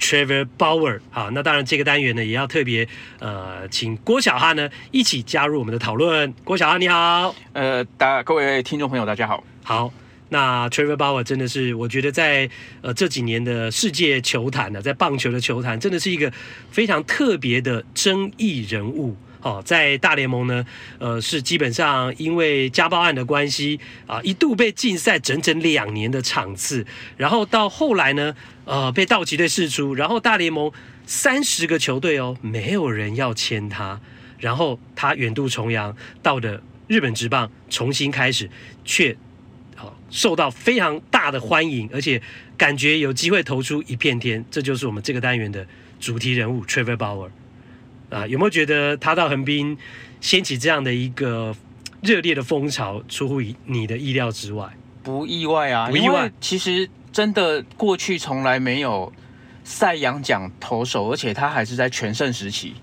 [0.00, 1.00] Trevor Bauer。
[1.10, 2.88] 好，那当然这个单元呢，也要特别
[3.18, 6.32] 呃请郭小哈呢一起加入我们的讨论。
[6.44, 9.92] 郭小哈你好，呃，大各位听众朋友大家好，好。
[10.28, 12.50] 那 Trevor Bauer 真的是，我觉得在
[12.82, 16.32] 呃这几年的世界球坛呢，在棒球的球坛，真的是一个
[16.70, 19.16] 非常特别的争议人物。
[19.42, 20.66] 哦，在大联盟呢，
[20.98, 26.84] 呃，是基本上因为家暴案的关系啊，一度被禁赛整整两年的场次，
[27.16, 28.34] 然后到后来呢，
[28.64, 30.72] 呃，被道奇队释出，然后大联盟
[31.06, 34.00] 三十个球队哦，没有人要签他，
[34.40, 38.50] 然后他远渡重洋到的日本职棒重新开始，
[38.84, 39.16] 却。
[40.10, 42.20] 受到非常大的欢迎，而且
[42.56, 45.66] 感觉有机会投出一片天，这就是我们这个单元的
[45.98, 47.30] 主题人物 Trevor Bauer
[48.10, 49.76] 啊，有没有觉得他到横滨
[50.20, 51.54] 掀起这样的一个
[52.02, 54.68] 热烈的风潮，出乎你的意料之外？
[55.02, 56.30] 不意外啊，不意外。
[56.40, 59.12] 其实真的过去从来没有
[59.64, 62.74] 赛扬奖投手，而且他还是在全盛时期，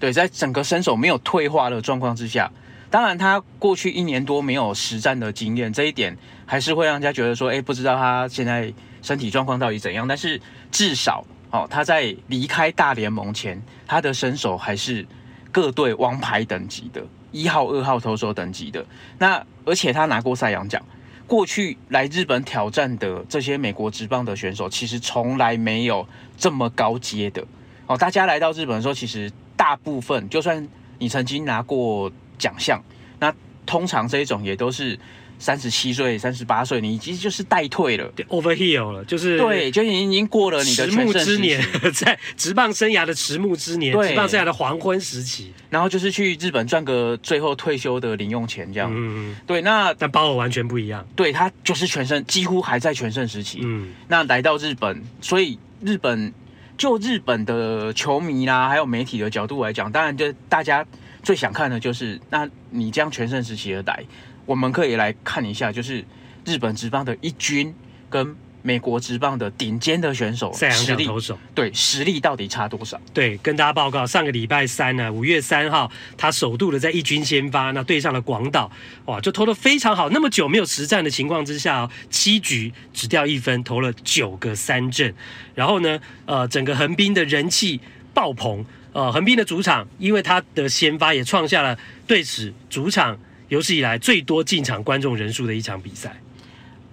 [0.00, 2.50] 对，在整个身手没有退化的状况之下。
[2.94, 10.06] 当然，他过去一年多没有实战的经验，这一点还是会让人家觉得说，哎，不知道他现在身体状况到底怎样。
[10.06, 15.04] 但是至少，哦，他在离开大联盟前，他的身手还是
[15.50, 18.86] 各队王牌等级的，一号、二号投手等级的。
[19.18, 20.80] 那而且他拿过赛扬奖，
[21.26, 27.44] 过去来日本挑战的这些美国职棒的选手，其实从来没有这么高阶的。
[27.88, 30.68] 哦，大家来到日本的时候，其实大部分，就算
[31.00, 32.08] 你曾经拿过。
[32.38, 32.82] 奖项，
[33.18, 33.34] 那
[33.66, 34.98] 通常这一种也都是
[35.38, 41.60] 三十七岁、三十八岁，你其实就是代退了，overheal 了，就是对，就已经已经过了你的迟暮之年，
[41.92, 48.90] 在职棒生涯的迟暮之年，职棒生涯的黄昏时期，然后就是去日本赚个最后退休的零用钱这样。
[48.94, 53.58] 嗯，对，那但鲍尔完全不一样，对他就是全盛，几乎还在全盛时期。
[53.62, 56.32] 嗯，那来到日本，所以日本
[56.78, 60.86] 就日本的球迷啦，还有媒体的角度来讲，当然就大家。
[61.24, 64.04] 最想看的就是，那你这样全盛时期而来，
[64.46, 66.04] 我们可以来看一下，就是
[66.44, 67.74] 日本职棒的一军
[68.10, 73.00] 跟美国职棒的顶尖的选手赛扬奖投手，对实力到底差多少？
[73.12, 78.70] 对，跟大家报告，上个礼拜三呢，五月三号，他首度的在一军先发，那对上了广岛，
[79.06, 80.10] 哇，就投得非常好。
[80.10, 85.14] 那么久没有实战的情况之下，七局只掉一分，投了九个三振，
[85.54, 87.80] 然后呢，呃，整个横滨的人气
[88.12, 88.64] 爆棚。
[88.94, 91.76] 呃，横滨的主场，因为他的先发也创下了
[92.06, 96.16] 对此主场有史以来最多进场观众人数的一场比赛。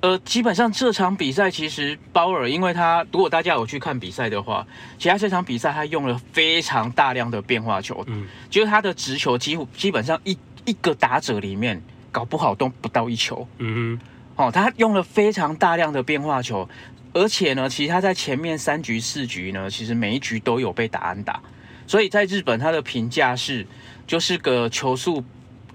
[0.01, 4.65] 呃，基本上这场比赛其实鲍尔，因为他如果大家有去看比赛的话，
[4.97, 10.35] 其实他这场比赛他用了非常大量的变化球，嗯，就是他的直球几乎基本上一
[10.65, 11.79] 一个打者里面
[12.11, 13.99] 搞不好都不到一球，嗯
[14.35, 16.67] 哼，哦，他用了非常大量的变化球，
[17.13, 21.39] 而且呢，其实他在前面三局四局呢，其实每一局都有被打安打。
[21.91, 23.67] 所以在日本，他的评价是，
[24.07, 25.21] 就是个球速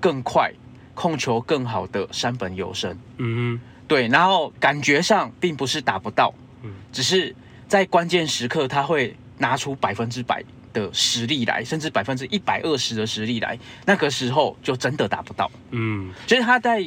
[0.00, 0.50] 更快、
[0.94, 2.98] 控球更好的山本有生。
[3.18, 4.08] 嗯，对。
[4.08, 7.36] 然后感觉上并不是打不到，嗯，只是
[7.68, 15.50] 在关键时刻他会拿出百分之百的实力来，甚至百分之一百二十的实力来，那个时候就真的打不到。
[15.72, 16.78] 嗯，所以他在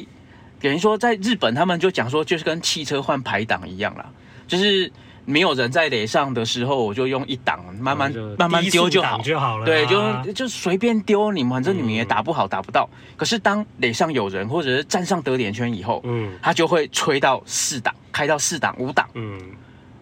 [0.60, 4.10] 等于说在日本，他们就讲说，就是跟汽车换排档一样啦，
[4.48, 4.90] 就是。
[5.30, 9.64] 没有人在垒上的时候，我就用一档慢慢慢慢丢就好，就好了。
[9.64, 12.88] 对，就就随便丢，你们反正你们也打不好，打不到。
[13.16, 19.40] 可是当垒上有人，或者是站上得点圈以后，嗯，他就会吹到四档，开到四档、五档，嗯，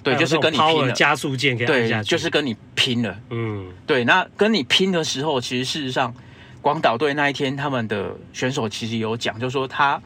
[0.03, 4.05] 对，就是跟你拼了，加速键，对，就是跟你拼了，嗯，对。
[4.05, 6.15] 那跟你拼的时候，其实事实上，
[6.63, 10.01] 广岛队那一天他们的选手其实有讲，就是说他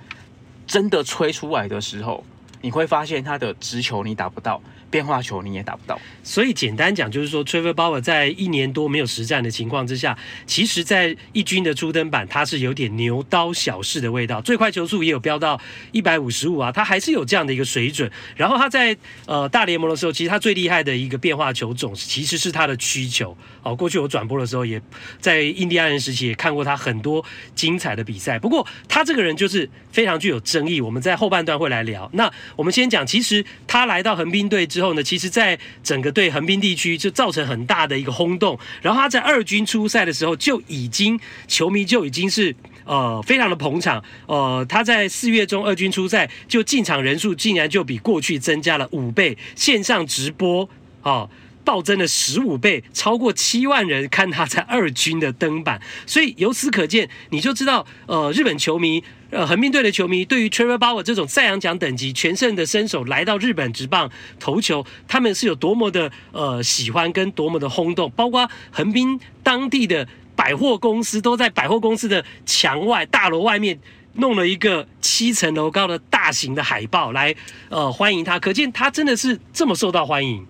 [0.66, 2.24] 真的吹出来的时候，
[2.60, 4.60] 你会发现他的直球你打不到。
[4.92, 15.58] 变化球你也打不到，所以简单讲就是说，Trevor Bauer 在一年多没有实战的情况之下，其实，在一军的初登板，他是有点牛刀小试的味道，最快球速也有飙到
[15.92, 18.10] 一百五十五啊，他还是有这样的一个水准。
[18.36, 23.34] 然后他在呃大联盟的时候，其实他最厉害的一个变化球种其实是他的曲球。
[23.62, 24.80] 哦，过去我转播的时候，也
[25.18, 27.24] 在印第安人时期也看过他很多
[27.54, 28.38] 精彩的比赛。
[28.38, 32.08] 不过他这个人就是非常具有争议，我们在后半段会来聊。
[32.14, 34.92] 那我们先讲，其实他来到横滨队之后。
[34.92, 38.58] 呢，其实，在整个对横滨地区就造成很大的一个轰动。
[38.82, 42.54] 然后他在二军出赛的时候，就已经球迷就已经是
[42.84, 44.04] 呃非常的捧场。
[44.26, 50.68] 呃，他在四月中二军出赛，就进场人数竟然就比过去增加了五倍，线上直播
[51.00, 51.26] 啊
[51.64, 55.80] 暴增了十五倍，超过七万人看他在二军的登板。
[56.06, 59.02] 所以由此可见，你就知道呃日本球迷。
[59.32, 70.06] 呃横滨队的球迷对于 Trevor Bauer 这种赛扬奖等级全胜的身手来到日本职棒投球，他们是有多么的呃喜欢跟多么的轰动，包括横滨当地的
[70.36, 73.80] 百货公司都在百货公司的墙外大楼外面
[74.14, 77.34] 弄了一个七层楼高的大型的海报来
[77.70, 80.46] 呃欢迎他，可见他真的是这么受到欢迎，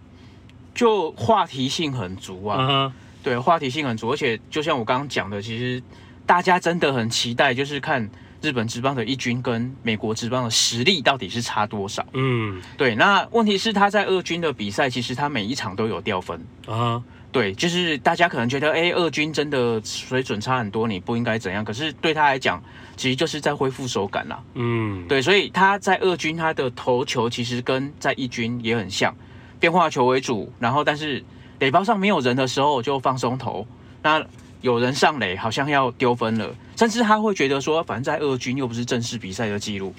[0.75, 2.59] 就话题性很足啊。
[2.59, 2.93] Uh huh.
[3.23, 5.81] 对，话题性很足，而且就像我刚刚讲的，其实
[6.27, 8.11] 大家真的很期待，就是看
[8.43, 12.05] 日本职棒的一军跟美国职棒的实力到底是差多少。
[12.13, 12.95] 嗯，对。
[12.95, 16.97] 那问题是他在二军的比赛，其实他每一场都有掉分啊。
[16.97, 17.03] Uh.
[17.31, 21.65] 对，就是大家可能觉得，哎，二军真的水准差很多，你不应该怎样。
[21.65, 22.63] 可是对他来讲，
[22.97, 24.43] 其实就是在恢复手感啦。
[24.55, 29.15] 嗯，对，所以他在二军他的投球其实跟在一军也很像，
[29.59, 31.25] 变化球为主，然后但是。
[31.61, 33.65] 垒包上没有人的时候就放松投，
[34.03, 34.21] 那
[34.63, 39.95] 有人上垒好像要丢分了，甚至他会觉得说，反正在二军又不是正式比赛的记录，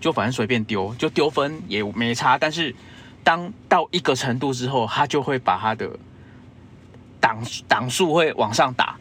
[0.00, 2.36] 就反正随便丢，就丢分也没差。
[2.36, 2.74] 但是
[3.22, 5.88] 当到一个程度之后，他就会把他的
[7.20, 8.96] 档档数会往上打，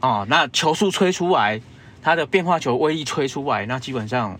[0.00, 1.60] 哦，那球速吹出来，
[2.00, 4.38] 他的变化球威力吹出来，那基本上。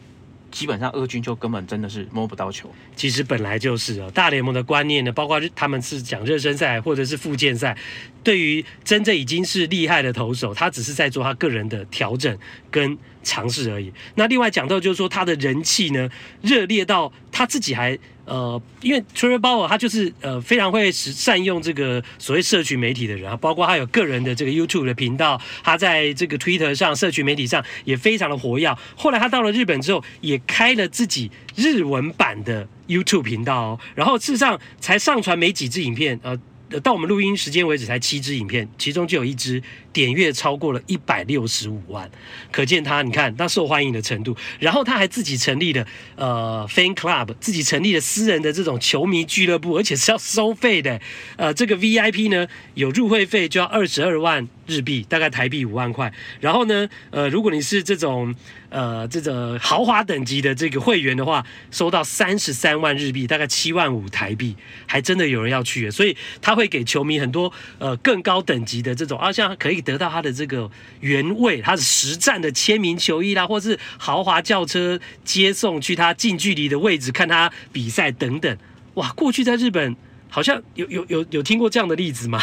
[0.55, 2.73] 基本上二军就根本真的是摸不到球。
[2.95, 7.77] 其实本来就是哦，大联盟的观念呢，包括他们是讲热身赛或者是附件赛，
[8.23, 12.39] 对于真正已经是厉害的投手，他只是在做他个人的调整
[12.71, 13.93] 跟尝试而已。
[14.15, 16.09] 那另外讲到就是说他的人气呢，
[16.41, 17.99] 热烈到他自己还。
[18.25, 28.75] 呃，因为 Trevor Bauer 他就是呃非常会善用这个所谓社群媒体的人啊，包括他有个人的这个 YouTube 的频道，他在这个 Twitter 上社群媒体上也非常的活跃。
[28.97, 36.39] 后来他到了日本之后，也开了自己日文版的 YouTube 频道哦，然后事实上才上传没几支影片，呃。
[36.83, 39.63] 到我们录音时间为止，才七支影片，其中就有一支
[39.95, 42.11] 点阅超过了一百六十五万，
[42.51, 44.37] 可见他，你看他受欢迎的程度。
[44.59, 45.87] 然后他还自己成立了
[46.17, 51.01] 呃 fan club，自己成立了私人的这种球迷俱乐部，而且是要收费的。
[51.37, 56.13] 呃，这个 VIP 呢，有入会费就要二十二万日币，大概台币五万块。
[56.41, 58.35] 然后呢，呃，如果你是这种。
[58.71, 70.69] 呃，这个豪华等级的这个会员的话，收到三十三万日币，大概七万五台币，还真的有人要去，所以他会给球迷很多呃更高等级的这种，啊，像可以得到他的这个
[71.01, 78.59] 原味，他的实战的签名球衣啦，或是豪华轿车接送去他近距离的位置看他比赛等等。
[78.95, 79.95] 哇，过去在日本
[80.29, 82.43] 好像有有有有听过这样的例子吗？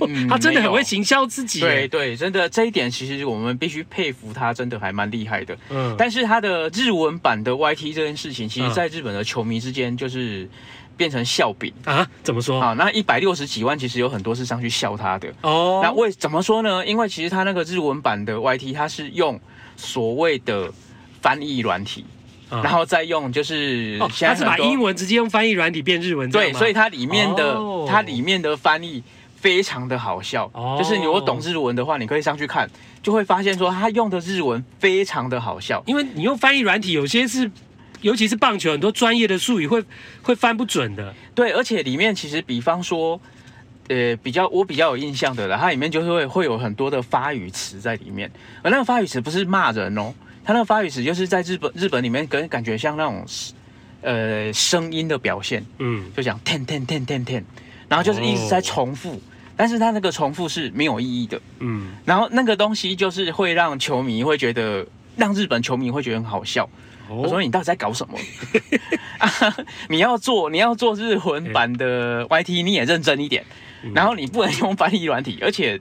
[0.00, 5.56] 嗯、 他真的很会行销自己，对对，真的这一点其实我们必须佩服他，真的还蛮厉害的。
[5.70, 10.46] 嗯，但是他的日文版的 YT 这件事情，其实在日本的球迷之间就是
[11.00, 12.06] 变成笑柄啊？
[12.22, 12.60] 怎么说？
[12.60, 15.80] 啊，那一百六十几万其实有很多是上去笑他的哦。
[15.82, 16.84] 那为怎么说呢？
[16.84, 19.40] 因为其实他那个日文版的 YT，他是用
[19.78, 20.70] 所谓的
[21.22, 22.04] 翻译软体，
[22.50, 29.02] 嗯、然后再用就是他是把英文直接用翻译软体变日文，对，所以它里面的、哦、它里面的翻译。
[29.40, 32.68] 非常的好笑，哦、就是你如果懂日文的话，你可以上去看，
[33.02, 35.82] 就会发现说他用的日文非常的好笑。
[35.86, 37.50] 因为你用翻译软体，有些是，
[38.02, 39.82] 尤其是棒球，很多专业的术语会
[40.22, 41.14] 会翻不准的。
[41.34, 43.20] 对，而且里面其实，比方说，
[43.88, 48.30] 呃，比较我比较有印象的了，它里面就是会会有很多的发语词在里面，
[48.62, 53.24] 而那个发语词不是骂人哦，它那个发语词就是在日本日本里面，跟感觉像那种
[54.02, 57.44] 呃声音的表现，嗯，就讲天天天天天，
[57.88, 59.12] 然后就是一直在重复。
[59.12, 59.20] 哦
[59.60, 64.86] 但是他那个重复是没有意义的，嗯，然后那个东西就是会让球迷会觉得，
[65.18, 66.66] 让日本球迷会觉得很好笑。
[67.10, 68.16] 哦、我说你到底在搞什么？
[69.18, 69.28] 啊、
[69.88, 73.44] 你要做你要做日文版的 YT，你也认真一点，
[73.82, 75.78] 嗯、然后你不能用翻译软体，而且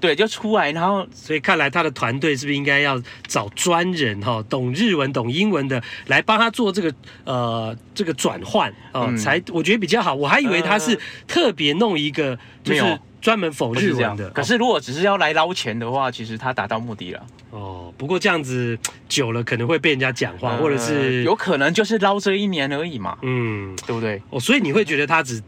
[0.00, 6.92] 对就出来，然后所以看来他的团队是不是应该要找专人哈，懂日文懂英文的来帮他做这个
[7.24, 10.12] 呃这个转换哦，嗯、才我觉得比较好。
[10.12, 12.98] 我还以为他是特别弄一个就是。
[13.22, 17.26] 专门否日文的，可是如果只是要来捞钱的话，其实他达到目的了。
[17.50, 18.76] 哦，不过这样子
[19.08, 23.16] 久了可能会被人家讲话，或者是有可能就是捞这一年而已嘛。
[23.22, 24.20] 嗯，对不对？
[24.30, 25.42] 哦，所以你会觉得他只。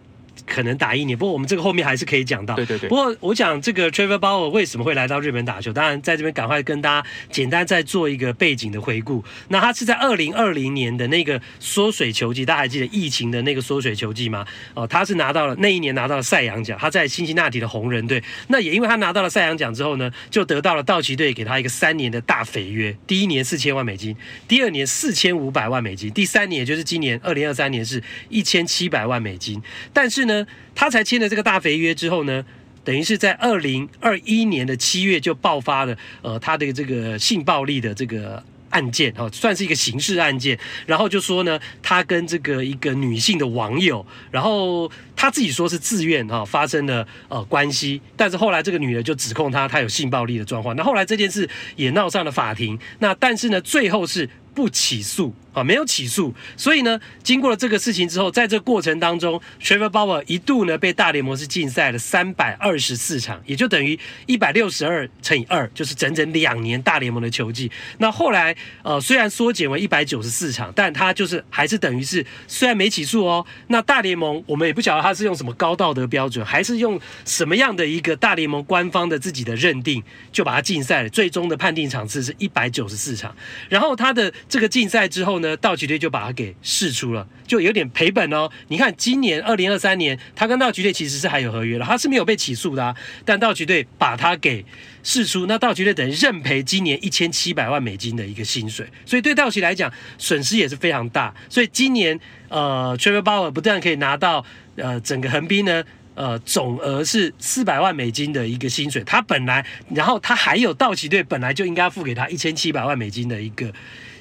[0.47, 2.55] 可能打一年，不过我们这个后面还是可以讲到。
[2.55, 2.89] 对对对。
[2.89, 5.73] 不过我讲这个 Trevor Bauer 为什么会来到日本打球？
[5.73, 9.25] 当然在这边赶快跟大家简单再做一个背景的回顾。
[9.49, 14.47] 那他是在二零二零年的那个缩水球季，大家还记得疫情的那个缩水球季吗？
[14.75, 18.23] 哦，他是拿到了那一年拿到了赛扬奖，他在辛辛那提的红人队。
[18.49, 24.17] 那也因为他拿到了赛扬奖之后呢，就得到了道奇队给他一个三年的大肥约，第一年四千万美金，
[24.49, 29.63] 第二年四千五百万美金，第三年也就是今年二零二三年是一千七百万美金。
[29.93, 30.34] 但是呢，
[30.75, 32.45] 他才签了这个大肥约之后呢，
[32.83, 40.59] 等于是在二零二一年的七月就爆发了，呃，他的这个性暴力的这个案件哈，算是一个刑事案件。
[40.87, 50.75] 然后就说呢，他跟这个一个女性的网友，然后他自己说是自愿哈发生了呃关系，但是后来这个女的就指控他他有性暴力的状况。
[50.77, 52.79] 那后来这件事也闹上了法庭。
[52.99, 55.35] 那但是呢，最后是不起诉。
[55.55, 67.71] 啊，没有起诉，所以呢，经过了这个事情之后，在这过程当中，Trevor Bauer 一度呢被大联盟是禁赛了三百二十四场，也就等于一百六十二乘以二，就是整整两年大联盟的球季。
[67.99, 80.03] 那后来呃虽然缩减为一百九十四场，但他就是还是等于是虽然没起诉哦，那大联盟我们也不晓得他是用什么高道德标准，还是用什么样的一个大联盟官方的自己的认定，
[80.33, 81.09] 就把他禁赛了。
[81.09, 83.35] 最终的判定场次是一百九十四场，
[83.69, 88.51] 然后他的这个禁赛之后呢，呢，道奇队就把他给释出了，就有点赔本哦。
[88.69, 92.97] 你看，今年二零二三年，他跟道奇队其实是还有合约了，他是没有被起诉的啊。
[93.25, 94.65] 但道奇队把他给
[95.03, 101.35] 释出，那道奇队等于认赔今年一千七百万美金的一个薪水，所以对道奇来讲损失也是非常大。
[101.49, 102.19] 所以今年
[102.49, 104.45] 呃，Trevor Bauer 不但可以拿到
[104.77, 105.85] 呃整个横滨呢，
[106.15, 113.73] 呃总额是四百万美金的一个薪水，他本来然后他还有道奇队本来就应该付给他一千七百万美金的一个。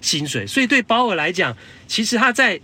[0.03, 1.55] 薪水，所以对鲍尔来讲，
[1.87, 2.59] 其实他在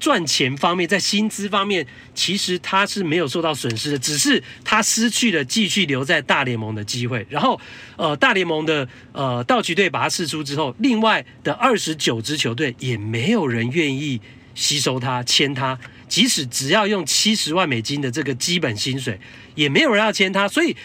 [0.00, 7.24] 赚钱方面，在薪资方面，其实他是没有受到损失的，只是他失去了继续留在大联盟的机会。
[7.30, 7.58] 然后，
[7.96, 14.20] 呃，大联盟的呃道奇队把他释出之后，另外的二十九支球队也没有人愿意
[14.56, 15.78] 吸收他、签他，
[16.08, 19.20] 即使只要用七十万美金的这个基本薪水，
[19.54, 20.76] 也没有人要签他，所以。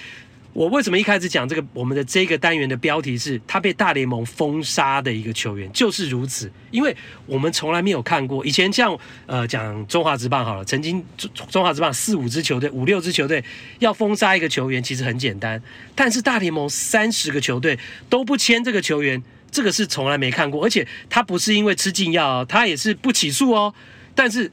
[0.58, 1.64] 我为什么一开始讲这个？
[1.72, 6.52] 我们的这个单元的标题是他被大联盟封杀的一个球员，就是如此。
[6.72, 6.98] 因为
[7.28, 8.98] 我们从来没有看过，以前像
[9.28, 13.44] 呃讲中华职棒好了，曾经中中华职棒四五支球队、五六支球队
[13.78, 15.62] 要封杀一个球员，其实很简单。
[15.94, 17.78] 但是大联盟三十个球队
[18.10, 20.66] 都不签这个球员，这个是从来没看过。
[20.66, 23.76] 而且他不是因为吃禁药，他也是不起诉哦。
[24.16, 24.52] 但是。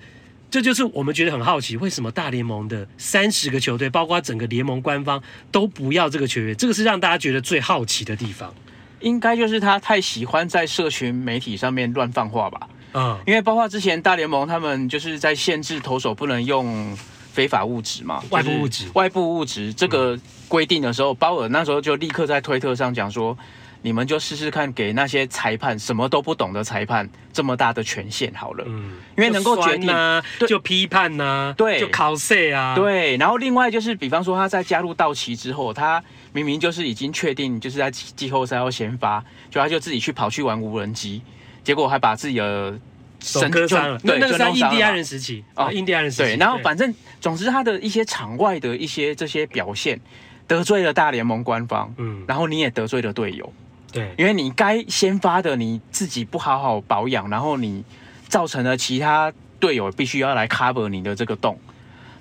[0.54, 6.54] 这就是我们觉得很好奇，为什么大联盟的三十个球队，包括整个联盟官方都不要这个球员？
[6.56, 8.54] 这个是让大家觉得最好奇的地方。
[9.00, 12.68] 应该就是他太喜欢在社群媒体上面乱放话吧？
[12.92, 16.96] 嗯，因为包括之前大联盟他们就是在限制投手不能用
[17.32, 23.36] 非法物质嘛，外部物质，外部物质这个规定的时候，鲍尔那时候就立刻在推特上讲说。
[23.84, 33.18] 你们就试试看，给那些裁判什么都不懂的裁判这么大的权限好了，嗯，因为能够决定啊，就批判呐、啊，对，就考试啊，对。
[33.18, 41.20] 然后另外就是，比方说他在加入道奇之后，他明明就是已经确定就是在季后赛要先发，就他就自己去跑去玩无人机，
[41.62, 42.72] 结果还把自己的
[43.20, 43.98] 手割伤了。
[43.98, 46.22] 对，那个是在印第安人时期啊，印第安人时期。
[46.22, 50.00] 对，然后反正总之他的一些场外的一些这些表现
[50.46, 53.52] 得罪了大联盟官方，嗯，然后你也得罪了队友。
[53.94, 57.84] 对，因为你该先发的你自己不好好保养，然后你
[58.26, 61.56] 造成了其他队友必须要来 cover 你的这个洞。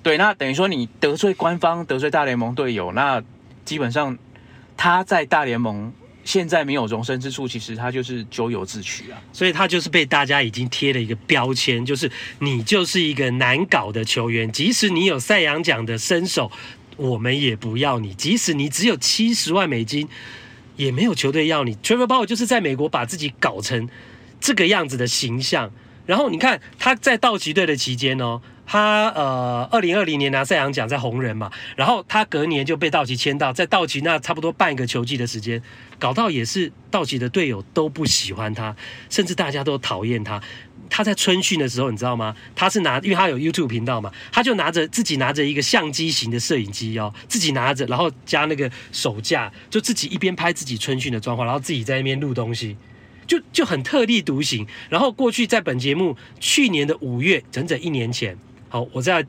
[0.00, 3.20] 对，那等于说你得罪官方，得罪大联盟队友，那
[3.64, 4.16] 基本上
[4.76, 9.20] 他在大联盟现在没有容身之处，其实他就是咎由自取啊。
[9.32, 12.08] 所以他就是被大家已经贴了一个标签，就是
[12.38, 16.52] 你就是一个难搞的球员，即使你有赛扬奖的身手，
[16.96, 20.08] 我们也不要你；即使你只有七十万美金。
[20.76, 23.88] 也没有球队要你，Trevor Bauer 就是在美国把自己搞成
[24.40, 25.70] 这个样子的形象。
[26.06, 35.62] 然后你看他在道奇队的期间哦，他呃，二零二零年拿赛扬奖在红人嘛，然后他隔年就被道奇签到，在道奇那差不多半个球季的时间，
[35.98, 38.76] 搞到也是道奇的队友都不喜欢他，
[39.08, 40.42] 甚至大家都讨厌他。
[40.88, 42.34] 他在春训的时候，你知道吗？
[42.54, 52.76] 他是拿，因为他有 YouTube 频道嘛，他就拿着自己拿着一个相机型的摄影机哦，自己拿着，然后加那个手架，就自己一边拍自己春训的状况，然后自己在那边录东西，
[53.26, 54.66] 就就很特立独行。
[54.88, 58.36] 然后过去在本节目去年的五月，整整一年前，
[58.68, 59.26] 好，我在。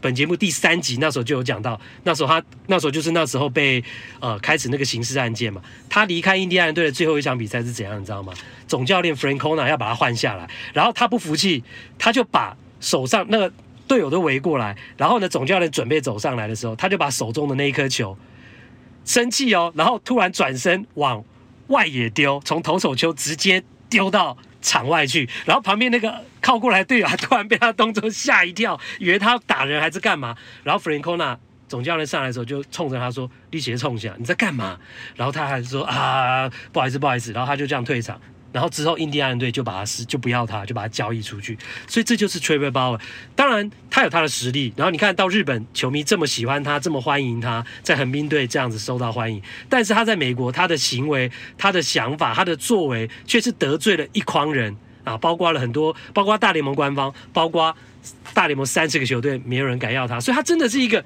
[0.00, 3.82] 本节目第三集那时候就有讲到，那时候他那时候就是那时候被
[4.18, 5.60] 呃开始那个刑事案件嘛。
[5.88, 8.32] 他离开印第安人队的最后一场比赛是怎样，你知道吗？
[8.66, 11.62] 总教练 Francona 要把他换下来，然后他不服气，
[11.98, 13.52] 他就把手上那个
[13.86, 18.16] 队友都围过来，然后呢，总教练准备走上来的时候，他就把手中的那一颗球
[19.04, 21.22] 生气哦，然后突然转身往
[21.66, 24.36] 外野丢，从投手丘直接丢到。
[24.60, 30.36] 场外去，然后旁边那个靠过来队友还突然被他动作吓一跳，以为他打人还是干嘛？
[30.62, 31.38] 然后弗林科纳
[31.68, 34.78] 总教练上来的时候就冲着他说：“力气冲下，你在干嘛？”
[35.14, 38.20] 然后他还说：“啊，不好意思，不好意思。”然后他就这样退场。
[38.52, 41.56] 然后之后印第安人队就把他是就不要他，就把他交易出去。
[41.86, 43.00] 所以这就是 Trevor Bauer。
[43.36, 44.72] 当然他有他的实力。
[44.76, 49.40] 然后你看到日本球迷这么喜欢他，这么欢迎他，在横滨队这样子受到欢迎。
[49.68, 57.76] 但是他在美国，他的行为、他的想法、他的作为，却是得罪了一筐人啊，包括了很多，包括大联盟官方，包括
[58.34, 60.18] 大联盟三十个球队，没有人敢要他。
[60.18, 61.04] 所以他真的是一个，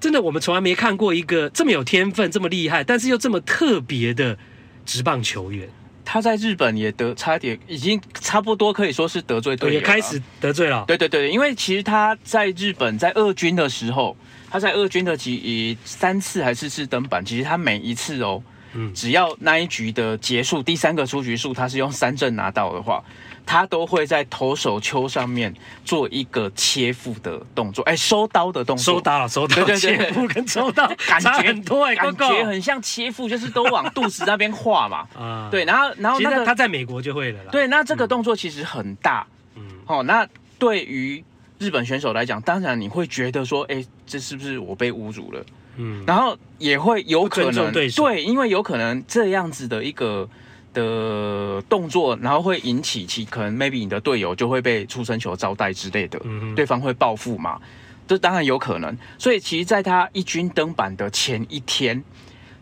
[0.00, 4.38] 真的我们从来没看过一个这么有天分、这么厉害，但是又这么特别的
[4.86, 5.68] 职棒球员。
[6.06, 10.84] 他在日本也得差点，已经差不多可以说是得罪队友，也开始得罪了。
[10.86, 14.16] 对对对，因为其实他在日本在二军的时候，
[14.48, 18.40] 他在二军的几三次还是四次登板，其实他每一次哦，
[18.74, 23.02] 嗯，只要那一局的结束，第三个出局数他是用三振拿到的话。
[23.46, 39.24] 他都会在投手丘上面做一个切腹的动作，哎，收刀的动作，收刀了，收刀，对对对，切腹跟收刀感觉很多哎，感觉很像切腹，就是都往肚子那边画嘛，啊，对，然后然后那个他在美国就会了啦，对，那这个动作其实很大，
[39.54, 40.26] 嗯，哦，那
[40.58, 41.22] 对于
[41.58, 45.44] 日本选手来讲，当然你会觉得说，哎，这是不是我被侮辱了？
[45.76, 47.88] 嗯，然后也会有可能对，
[48.24, 50.28] 因为有可能这样子的一个。
[50.76, 57.58] 的动作，然后会引起其可能，maybe 你的队友就会被出生球招待之类的，嗯、对方会报复嘛，
[58.06, 58.94] 这当然有可能。
[59.16, 62.04] 所以其实，在他一军登板的前一天，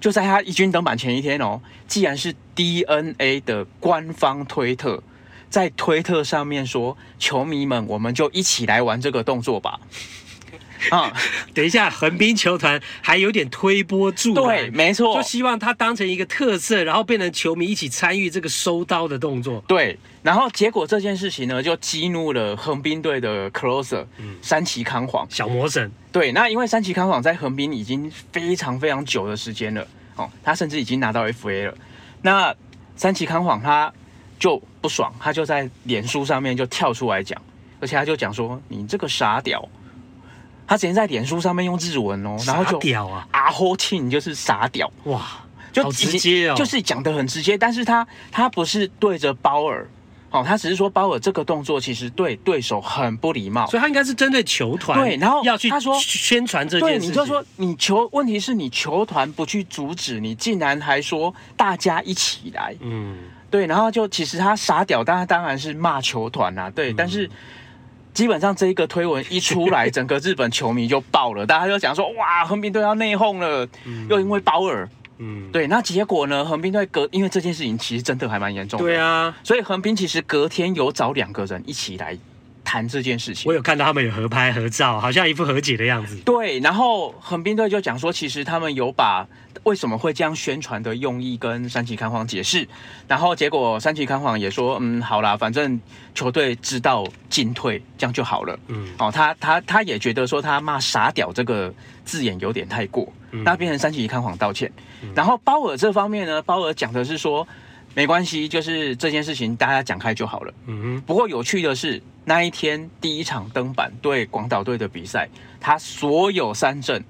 [0.00, 5.02] 就在他一军登板前一天哦，既然是 DNA 的官方推特，
[5.50, 9.80] 在推特上面说，球迷们，我们就一起来玩这个动作吧。
[10.90, 11.12] 啊，
[11.52, 19.62] 等一下，横滨球团还有点推波助澜，对，没错，就希望他当成一个特色，然后变成球迷一起参与这个收刀的动作。
[19.66, 25.90] 对，然后结果这件事情呢，就激怒了横滨队的 closer，嗯，山崎康晃，小魔神。
[26.12, 31.74] 对，那因为山崎康晃在横滨已经非常非常久的时间了，哦，他甚至已经拿到 FA 了。
[32.22, 32.54] 那
[32.96, 33.92] 山崎康晃他
[34.38, 37.40] 就不爽，他就在脸书上面就跳出来讲，
[37.80, 39.66] 而且他就讲说：“你这个傻屌。”
[40.66, 44.90] 他直接在脸书上面用日文哦，然后就屌啊，阿霍庆就是傻屌。
[45.04, 45.22] 哇，
[45.72, 49.86] 就直接哦，就是讲的很直接，但是他他不是对着包尔，
[50.30, 57.00] 哦，他只是说鲍尔这个动作其实对对手很不礼貌，所以他应该是针对球团，对，然后要去他说宣传这件事。
[57.00, 63.18] 情，对，你就说你球，问题是你球团不去阻止，你竟然还说大家一起来，嗯，
[63.50, 67.30] 对，然后就其实他傻屌，但他当然是骂球团啊，对，嗯、但是。
[68.14, 74.88] 基本上这一个推文一出来，整个日本球迷就爆了，大家就讲说哇，横滨队要内讧了，嗯、又因为保尔，
[75.18, 82.16] 嗯，对，那结果呢，横滨队隔因为这件事情其实真的还蛮严重的，对啊，所以横滨其实隔天有找两个人一起来
[82.64, 89.26] 谈这件事情，我有看到他们有合拍合照，好像一副和解的样子，对，然后横滨队就讲说，其实他们有把。
[89.62, 92.68] 为什么会这样宣传的用意跟山崎康晃解释，
[93.08, 95.80] 然后结果山崎康晃也说，嗯，好啦，反正
[96.12, 98.58] 球队知道进退，这样就好了。
[98.66, 101.72] 嗯，哦，他他他也觉得说他骂傻屌这个
[102.04, 104.70] 字眼有点太过，嗯、那变成山崎康晃道歉。
[105.02, 107.46] 嗯、然后包尔这方面呢，包尔讲的是说
[107.94, 110.54] 没关系，就是这件事情大家讲开就好了。
[110.66, 115.28] 嗯哼，不过有趣的是那一天第一场登板对广岛队的比赛，
[115.60, 117.02] 他所有三振，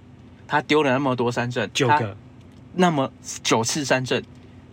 [0.46, 2.16] 他丢了那么多三振，九个。
[2.76, 3.08] 那么
[3.44, 4.20] 九次三振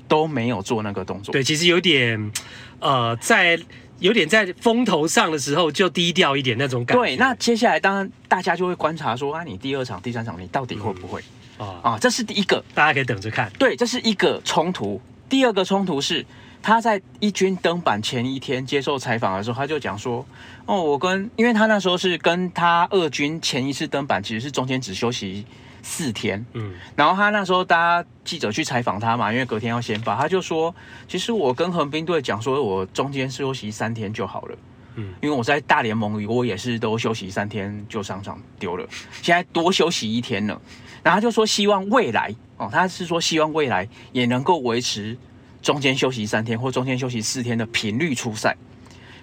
[0.07, 2.31] 都没有做那个动作，对，其实有点，
[2.79, 3.59] 呃，在
[3.99, 7.03] 有点在风头上的时候就低调一点那种感觉。
[7.03, 11.23] 对，那接下来当然大家就会观察说啊，你第二场、第三场你到底会不会、
[11.59, 11.91] 嗯、啊？
[11.91, 13.51] 啊，这是第一个，大家可以等着看。
[13.59, 14.99] 对，这是一个冲突。
[15.31, 16.25] 第二个冲突是
[16.61, 20.25] 他在一军登板前一天接受采访的时候，他就讲说，
[20.65, 25.45] 哦，我跟因为他那时候是跟他二军前一次登板，其实是中间只休息。
[25.83, 30.75] 四天，嗯，然后他那时候，大家记者去采访他嘛，因为隔天要先发，他就说，
[31.07, 34.55] 其实我跟横滨队讲说，我中间休息三天就好了，
[34.97, 38.85] 嗯，因为我在大联盟里，我也是都休息三天就上场丢了，
[39.23, 40.61] 现在多休息一天了，
[41.01, 45.17] 然后他就说希望未来哦，他是说希望未来也能够维持
[45.63, 48.55] 中间休息三天或中间休息四天的频率出赛。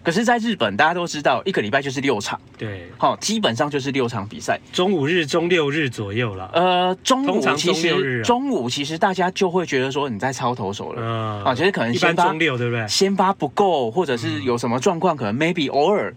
[0.02, 6.50] 可是，在日本，大家都知道，一个礼拜就是六场，对，好，基本上就是六场比赛，中五日、中六日左右了。
[6.54, 12.88] 呃，中午其实中午其实大家就会觉得说你在操投手了，啊，其实可能先发中六对不对？
[12.88, 16.14] 先发不够，或者是有什么状况，可能 maybe 偶尔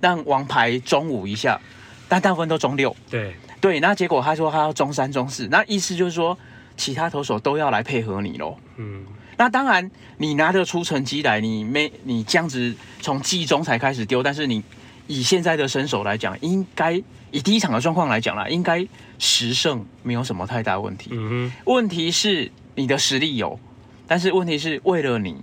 [0.00, 1.60] 让王牌中午一下，
[2.08, 2.96] 但大部分都中六。
[3.10, 6.38] 对对，那结果他说他要中三、中四，那意思就是说
[6.76, 8.56] 其他投手都要来配合你喽。
[8.76, 9.04] 嗯。
[9.36, 14.62] 那当然，你拿得出成绩来，你没你这样子从季中才开始丢，但是你
[15.08, 16.92] 以现在的身手来讲，应该
[17.32, 18.86] 以第一场的状况来讲啦，应该
[19.18, 21.10] 十胜没有什么太大问题。
[21.12, 21.52] 嗯哼。
[21.64, 23.58] 问题是你的实力有，
[24.06, 25.36] 但是问题是为了你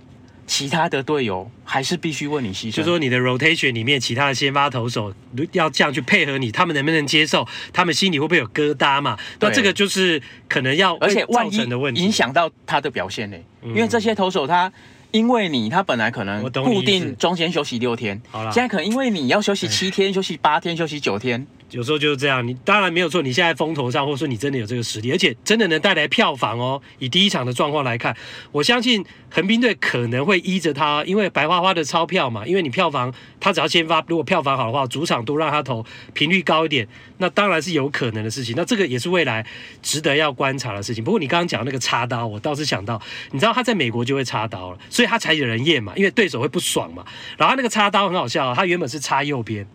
[0.52, 2.72] 其他的队友还是必须为你牺牲。
[2.72, 5.10] 就说你的 rotation 里面，其他的先发投手
[5.52, 7.48] 要这样去配合你，他们能不能接受？
[7.72, 9.18] 他们心里会不会有疙瘩嘛？
[9.40, 11.56] 那这个就是可能要而且万一
[11.94, 13.36] 影响到他的表现呢？
[13.64, 14.70] 因为这些投手他
[15.10, 18.20] 因为你，他本来可能固定中间休息六天，
[18.52, 21.46] 现在可能因为你要休息七天、休息八天、休息九天。
[21.72, 23.22] 有时候就是这样，你当然没有错。
[23.22, 26.80] 你现在风头上，或者说你真的有这个实力，而且真的能带来票房哦。
[26.98, 28.14] 以第一场的状况来看，
[28.52, 32.46] 我相信横滨队可能会依着他，因为白花花的钞票嘛。
[32.46, 38.54] 因为你票房，他只要先发，如果票房好的话，主场都让他投，频率高一点，那当然是有可能的事情。
[38.54, 39.44] 那这个也是未来
[39.80, 41.02] 值得要观察的事情。
[41.02, 43.00] 不过你刚刚讲那个插刀，我倒是想到，
[43.30, 47.02] 你知道他在美国就会插刀了，所以他才有人验嘛，因为对手会不爽嘛。
[47.38, 49.66] 然后那个插刀很好笑，他原本是插右边。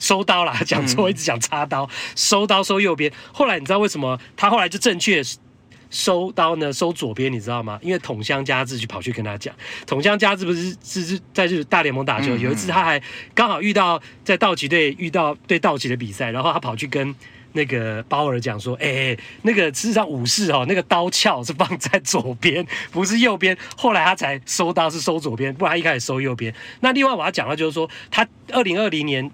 [0.00, 3.12] 收刀啦，讲错，一直讲插刀，收刀收右边。
[3.32, 5.22] 后来你知道为什么他后来就正确
[5.90, 6.72] 收刀呢？
[6.72, 7.78] 收左边，你知道吗？
[7.82, 9.54] 因为桶香嘉智就跑去跟他讲，
[9.86, 13.00] 桶香嘉智不是是是在就是大联盟打球，有一次他还
[13.34, 17.14] 刚好遇到在道奇队遇到对道奇的比赛，然后他跑去跟
[17.52, 23.58] 那个鲍尔讲说，哎、欸，那个事实上武士哦，那个刀鞘是放在左边，不是右边。
[23.76, 26.54] 后来他才收刀是收左边，不然他一开始收右边。
[26.78, 29.30] 那另外我要讲到就是说，他二零二零年。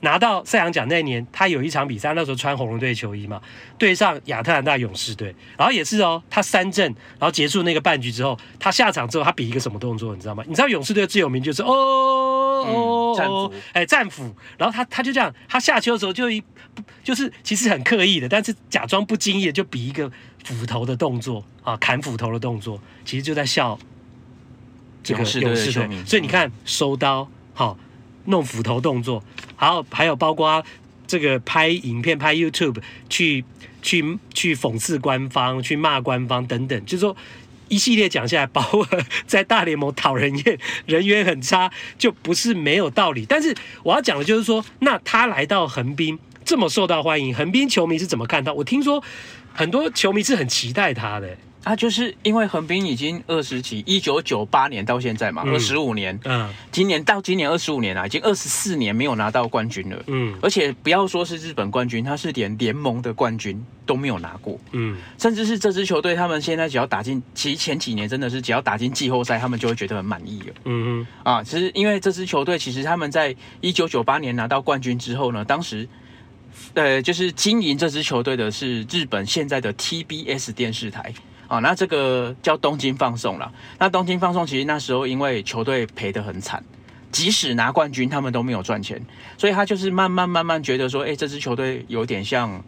[0.00, 3.40] 拿到赛扬奖那年，他有一场比赛，那时候穿红龙队球衣嘛，
[3.76, 6.86] 对上亚特兰大勇士队，然后也是哦，他三振，
[7.18, 10.42] 然后结束那个半局之后，他下场之后，他比一个什么动作，你知道吗？
[10.46, 16.42] 你知道勇士队最有名就是哦哦哦，哎战斧，然后他他就这样，他下球的时候就一
[17.04, 20.10] 就是其实很刻意的，但是假装不经意的就比一个
[20.44, 23.78] 斧头的动作啊，砍斧头的动作，其实就在笑
[25.02, 25.54] 这个勇士队，
[26.06, 27.76] 所以你看收刀好。
[28.26, 29.22] 弄斧头动作，
[29.56, 30.64] 还有还有包括
[31.06, 33.44] 这个拍影片、拍 YouTube 去
[33.82, 37.16] 去去讽刺官方、去骂官方等等，就是说
[37.68, 43.24] 一系列讲下来，鲍尔 在大联盟讨人厌、人缘很差，就不是没有道理。
[43.28, 48.52] 但是我要讲的就是说，那他来到横滨这么受到欢迎，横滨球迷是怎么看到？
[48.52, 49.02] 我听说
[49.52, 51.36] 很多球迷是很期待他的。
[51.62, 75.86] 啊，就是因为横滨已经二十几，一九九八年到现在嘛，二十五年，嗯，今年到今年二十五年了，已经二十四年没有拿到冠军了，嗯，而且不要说是日本冠军，他是连联盟的冠军都没有拿过，嗯，甚至是这支球队，他们现在只要打进，其实前几年真的是只要打进季后赛，他们就会觉得很满意了，嗯嗯，啊，其实因为这支球队，其实他们在一九九八年拿到冠军之后呢，当时，
[76.72, 81.12] 呃，就是经营这支球队的是日本现在的 TBS 电视台。
[81.50, 83.52] 啊，那这个叫东京放送了。
[83.76, 86.62] 那东京放送其实那时候因为球队赔得很惨，
[87.10, 89.04] 即使拿冠军，他们都没有赚钱，
[89.36, 92.62] 所以他就是慢慢慢慢觉得说，哎，这支球队有点像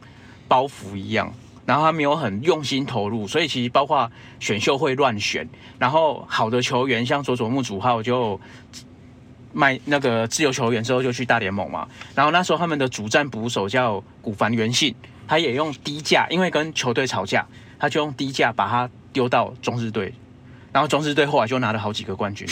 [0.49, 1.33] 包袱一样，
[1.65, 4.11] 然后他没有很用心投入，所以其实包括
[4.41, 8.41] 选秀会乱选，然后好的球员像佐佐木主浩就
[9.53, 14.93] 卖那个自由球员之后就去大联盟嘛，然后那时候他们的主战捕手叫古凡元信，
[15.29, 17.47] 他也用低价，因为跟球队吵架。
[17.83, 20.15] 他就用低价把他丢到中日队，
[20.73, 22.47] 然后中日队后来就拿了好几个冠军。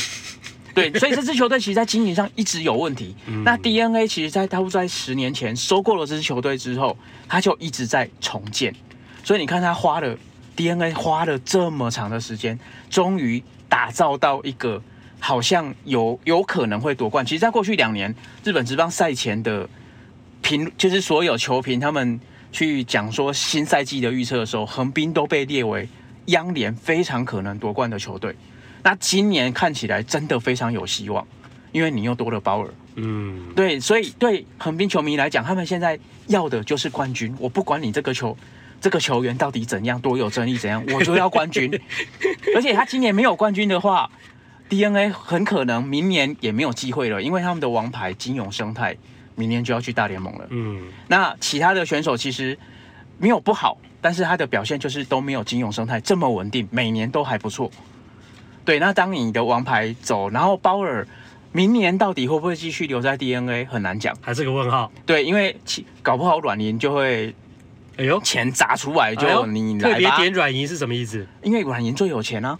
[0.74, 3.14] 对，所以这支球队其实，在经营上一直有问题。
[3.44, 8.74] 那 DNA 其实，在他在十年前收购了这支球队之后，他就一直在重建。
[9.22, 10.18] 所以你看，他花了
[10.56, 12.58] DNA 花了这么长的时间，
[12.90, 14.82] 终于打造到一个
[15.20, 17.24] 好像有有可能会夺冠。
[17.24, 18.12] 其实，在过去两年，
[18.42, 19.68] 日本职棒赛前的
[20.42, 22.18] 评，就是所有球评他们。
[22.52, 25.88] 去讲说新赛季的预测的时候，横滨都被列为
[26.26, 28.34] 央联非常可能夺冠的球队。
[28.82, 31.26] 那今年看起来真的非常有希望，
[31.72, 32.68] 因为你又多了鲍尔。
[32.96, 37.34] 嗯，对，所以对横滨球迷来讲，他们现在要的就是冠军。
[37.38, 38.36] 我不管你这个球
[38.80, 41.70] 这个球员到底怎样多有争议怎样，我就要冠军。
[42.56, 44.10] 而且他今年没有冠军的话
[44.68, 48.96] ，DNA 很可能明年也没有机会了，因为他们的王牌今永升太。
[49.34, 50.46] 明年就要去大联盟了。
[50.50, 52.58] 嗯，那其他的选手其实
[53.18, 57.70] 没有不好，但是他的表现就是都没有金永生态这么稳定，每年都还不错。
[58.64, 61.06] 对，那当你的王牌走，然后鲍尔
[61.52, 64.92] 明年到底会不会继续留在 DNA，很难讲，还是个问号。
[65.06, 65.56] 对，因为
[66.02, 67.34] 搞不好软银就会，
[67.96, 69.94] 哎呦，钱砸出来就你来吧。
[69.94, 71.26] 特别点软银是什么意思？
[71.42, 72.58] 因为软银最有钱啊。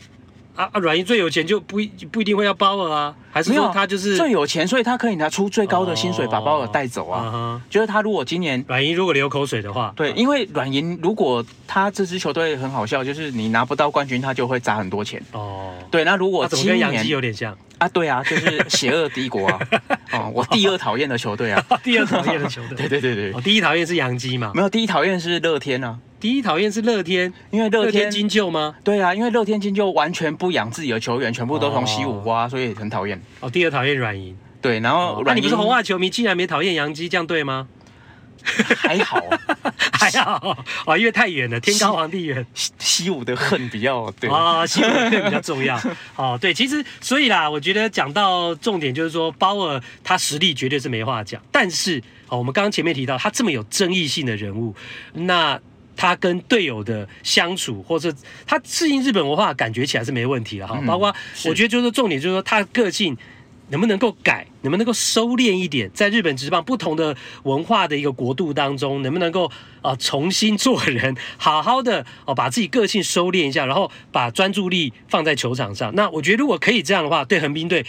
[0.61, 0.79] 啊啊！
[0.81, 7.25] 软银最有钱就不一不一定会要鲍尔啊，还是说他就是最有钱，所以他可以拿出最高的薪水把鲍尔带走啊。
[7.25, 15.23] 哦、就是他如果今年软银如果流口水的话，对，因为软银如果他这支球队很好笑，就是你拿不到冠军，他就会砸很多钱。
[15.33, 19.59] 哦，对，那如果今年跟杨基有点像，啊，对啊，就是邪恶帝国啊！
[20.13, 22.77] 哦，我第二讨厌的球队啊，第二讨厌的球队。
[22.87, 24.53] 对对对对，哦，第一讨厌是洋基嘛？
[24.55, 25.99] 没有，第一讨厌是乐天啊。
[26.21, 28.75] 第一讨厌是乐天，因为乐天，天金就吗？
[28.85, 33.19] 对啊，因为乐天金就完全不养自己的球员，全部都从西武挖，所以很讨厌。
[33.41, 34.37] 哦，第二讨厌软银。
[34.61, 37.67] 对，然后那、哦、你不是红袜球迷，竟然没讨厌洋基，这样对吗？
[38.77, 39.21] 还好，
[39.93, 45.81] 还好哦，因为太远了，天高皇帝远，西西武的恨比较对啊、哦，西武的恨比较重要
[46.17, 46.39] 哦。
[46.41, 54.75] 对，其实所以啦，我觉得讲到重点就是说，鲍尔他实力绝对是没话讲，但是哦，我们刚刚前面提到他这么有争议性的人物，
[55.13, 55.61] 那
[55.97, 58.13] 他跟队友的相处，或者
[58.47, 60.81] 他适应日本文化，感觉起来是没问题的哈。
[60.87, 61.15] 包括
[61.45, 63.17] 我觉得就是重点就是说他个性。
[63.71, 64.47] 能不能够改？
[64.63, 65.91] 能不能够收敛一点？
[65.95, 69.47] 在日本职棒不同的文化的一个国度当中，能不能够
[69.81, 75.95] 啊、呃、重新做人，好好的哦把自己个性收敛一下，然后把专注力放在球场上？
[75.95, 77.87] 那我觉得如果可以这样的话，对横滨队。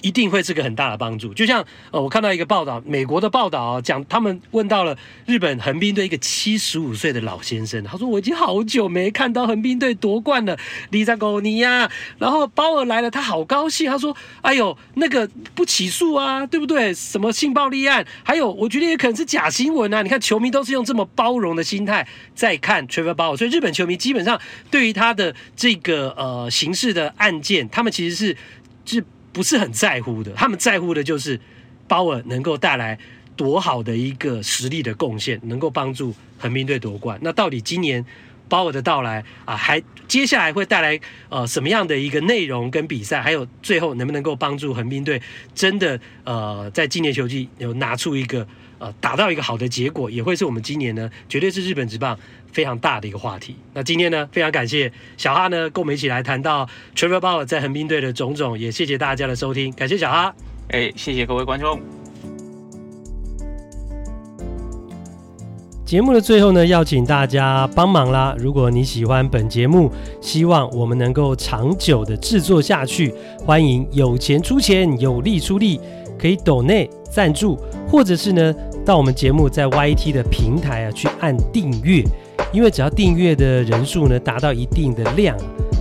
[0.00, 1.32] 一定会是个很大的帮助。
[1.34, 4.96] 就像呃，我看到一个报道，美国的报道啊，讲他们问到了
[5.26, 10.56] 日本横滨队一个七十五岁的老先生，他说我已经好久没看到横滨队夺冠了，
[10.90, 11.90] 里萨狗尼呀。
[12.18, 16.92] 然后鲍尔来了，他好高兴，他说：“哎呦，那个不起诉啊，对不对？
[16.94, 18.06] 什么性暴力案？
[18.22, 20.02] 还有，我觉得也可能是假新闻啊。
[20.02, 24.40] 你看球迷都是用这么包容的心态在看 Trevor 包尔所以日本球迷基本上
[24.70, 28.36] 对于他的这个呃刑事的案件，他们其实是
[28.84, 29.04] 是。
[29.38, 31.40] 不是很在乎的，他们在乎的就是
[31.86, 32.98] 鲍尔能够带来
[33.36, 37.16] 多好的一个实力的贡献，能够帮助横滨队夺冠。
[37.22, 38.04] 那到底今年
[38.48, 43.22] 鲍尔的到来啊，还接下来会带来呃什么样的一个内容跟比赛？
[43.22, 45.22] 还有最后能不能够帮助横滨队
[45.54, 48.44] 真的呃在今年球季有拿出一个
[48.80, 52.18] 呃达到一个好的结果，也会是我们今年呢绝对是日本职棒
[52.52, 53.56] 非常大的一个话题。
[53.74, 60.34] 那今天呢，非常感谢小哈呢，跟我们一起来谈到 Trevor Bauer 在横滨队的种种，也谢谢大家的收听，感谢小哈。
[60.68, 61.80] 哎，谢谢各位观众。
[65.86, 68.36] 节目的最后呢，要请大家帮忙啦！
[68.38, 69.90] 如果你喜欢本节目，
[70.20, 73.10] 希望我们能够长久的制作下去，
[73.46, 75.80] 欢迎有钱出钱，有力出力，
[76.18, 82.04] 可以抖内赞助，或者是呢，到我们节目在 YT 的平台啊去按订阅。
[82.52, 85.36] 因为只要订阅的人数呢达到一定的量，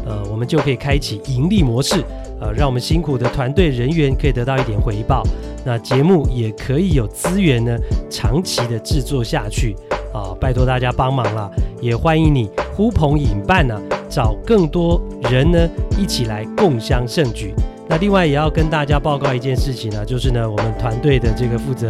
[0.05, 2.03] 呃，我们就可以开启盈利模式，
[2.41, 5.24] 呃，让我们辛苦的团队人员可以得到一点回报，
[5.65, 7.78] 那节目也可以有资源呢
[8.09, 9.76] 长期的制作下去，
[10.13, 11.49] 啊、拜托大家帮忙了，
[11.82, 15.01] 也欢迎你呼朋引伴呢、找更多
[15.32, 17.53] 人呢一起来共襄盛举。
[17.88, 21.89] 那另外也要跟大家报告一件事情呢，就是呢我们团队的这个负责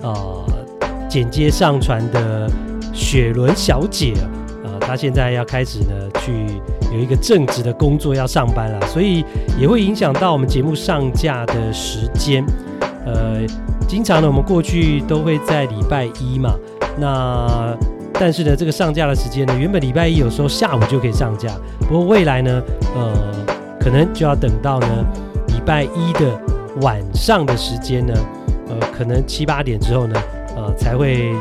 [0.00, 0.44] 呃
[1.08, 2.50] 剪接上传的。
[2.94, 4.14] 雪伦小姐，
[4.62, 6.32] 呃，她现在要开始呢，去
[6.92, 9.24] 有一个正职的工作要上班了，所以
[9.58, 12.44] 也会影响到我们节目上架的时间。
[13.04, 13.40] 呃，
[13.88, 16.54] 经常呢，我们过去都会在礼拜一嘛，
[16.96, 17.76] 那
[18.14, 22.62] 但是呢，这个上架的时间呢，原本礼拜一有时候下午就可以上架，不过未来呢，
[22.94, 23.34] 呃，
[23.80, 24.86] 可能就要等到呢
[25.48, 26.40] 礼拜一的
[26.80, 28.14] 晚上的时间呢，
[28.68, 30.16] 呃，可能七八点之后呢，
[30.56, 31.34] 呃，才会。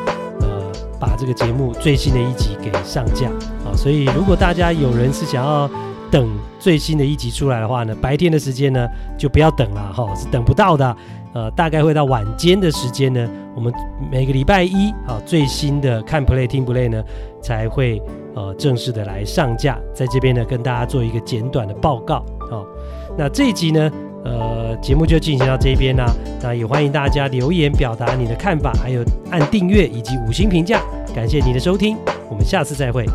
[1.04, 3.28] 把这个节目最新的一集给上架
[3.66, 5.70] 啊，所以如果大家有人是想要
[6.10, 8.88] 等最新的一集出来的话呢，白天的时间呢
[9.18, 10.96] 就不要等了哈，是等不到的。
[11.34, 13.74] 呃，大概会到晚间的时间呢，我们
[14.10, 17.04] 每个礼拜一啊最新的看 play 听 play 呢
[17.42, 18.02] 才会
[18.36, 22.64] 呃正式的来上架，在这边呢跟大家做一个简短的报告啊。
[23.18, 23.92] 那这一集呢，
[24.24, 26.06] 呃，节目就进行到这边啦。
[26.42, 30.82] 那也欢迎大家留言表达你的看法，还有按订阅以及五星评价。
[31.14, 31.98] 感谢你的收听，
[32.30, 33.06] 我们下次再会。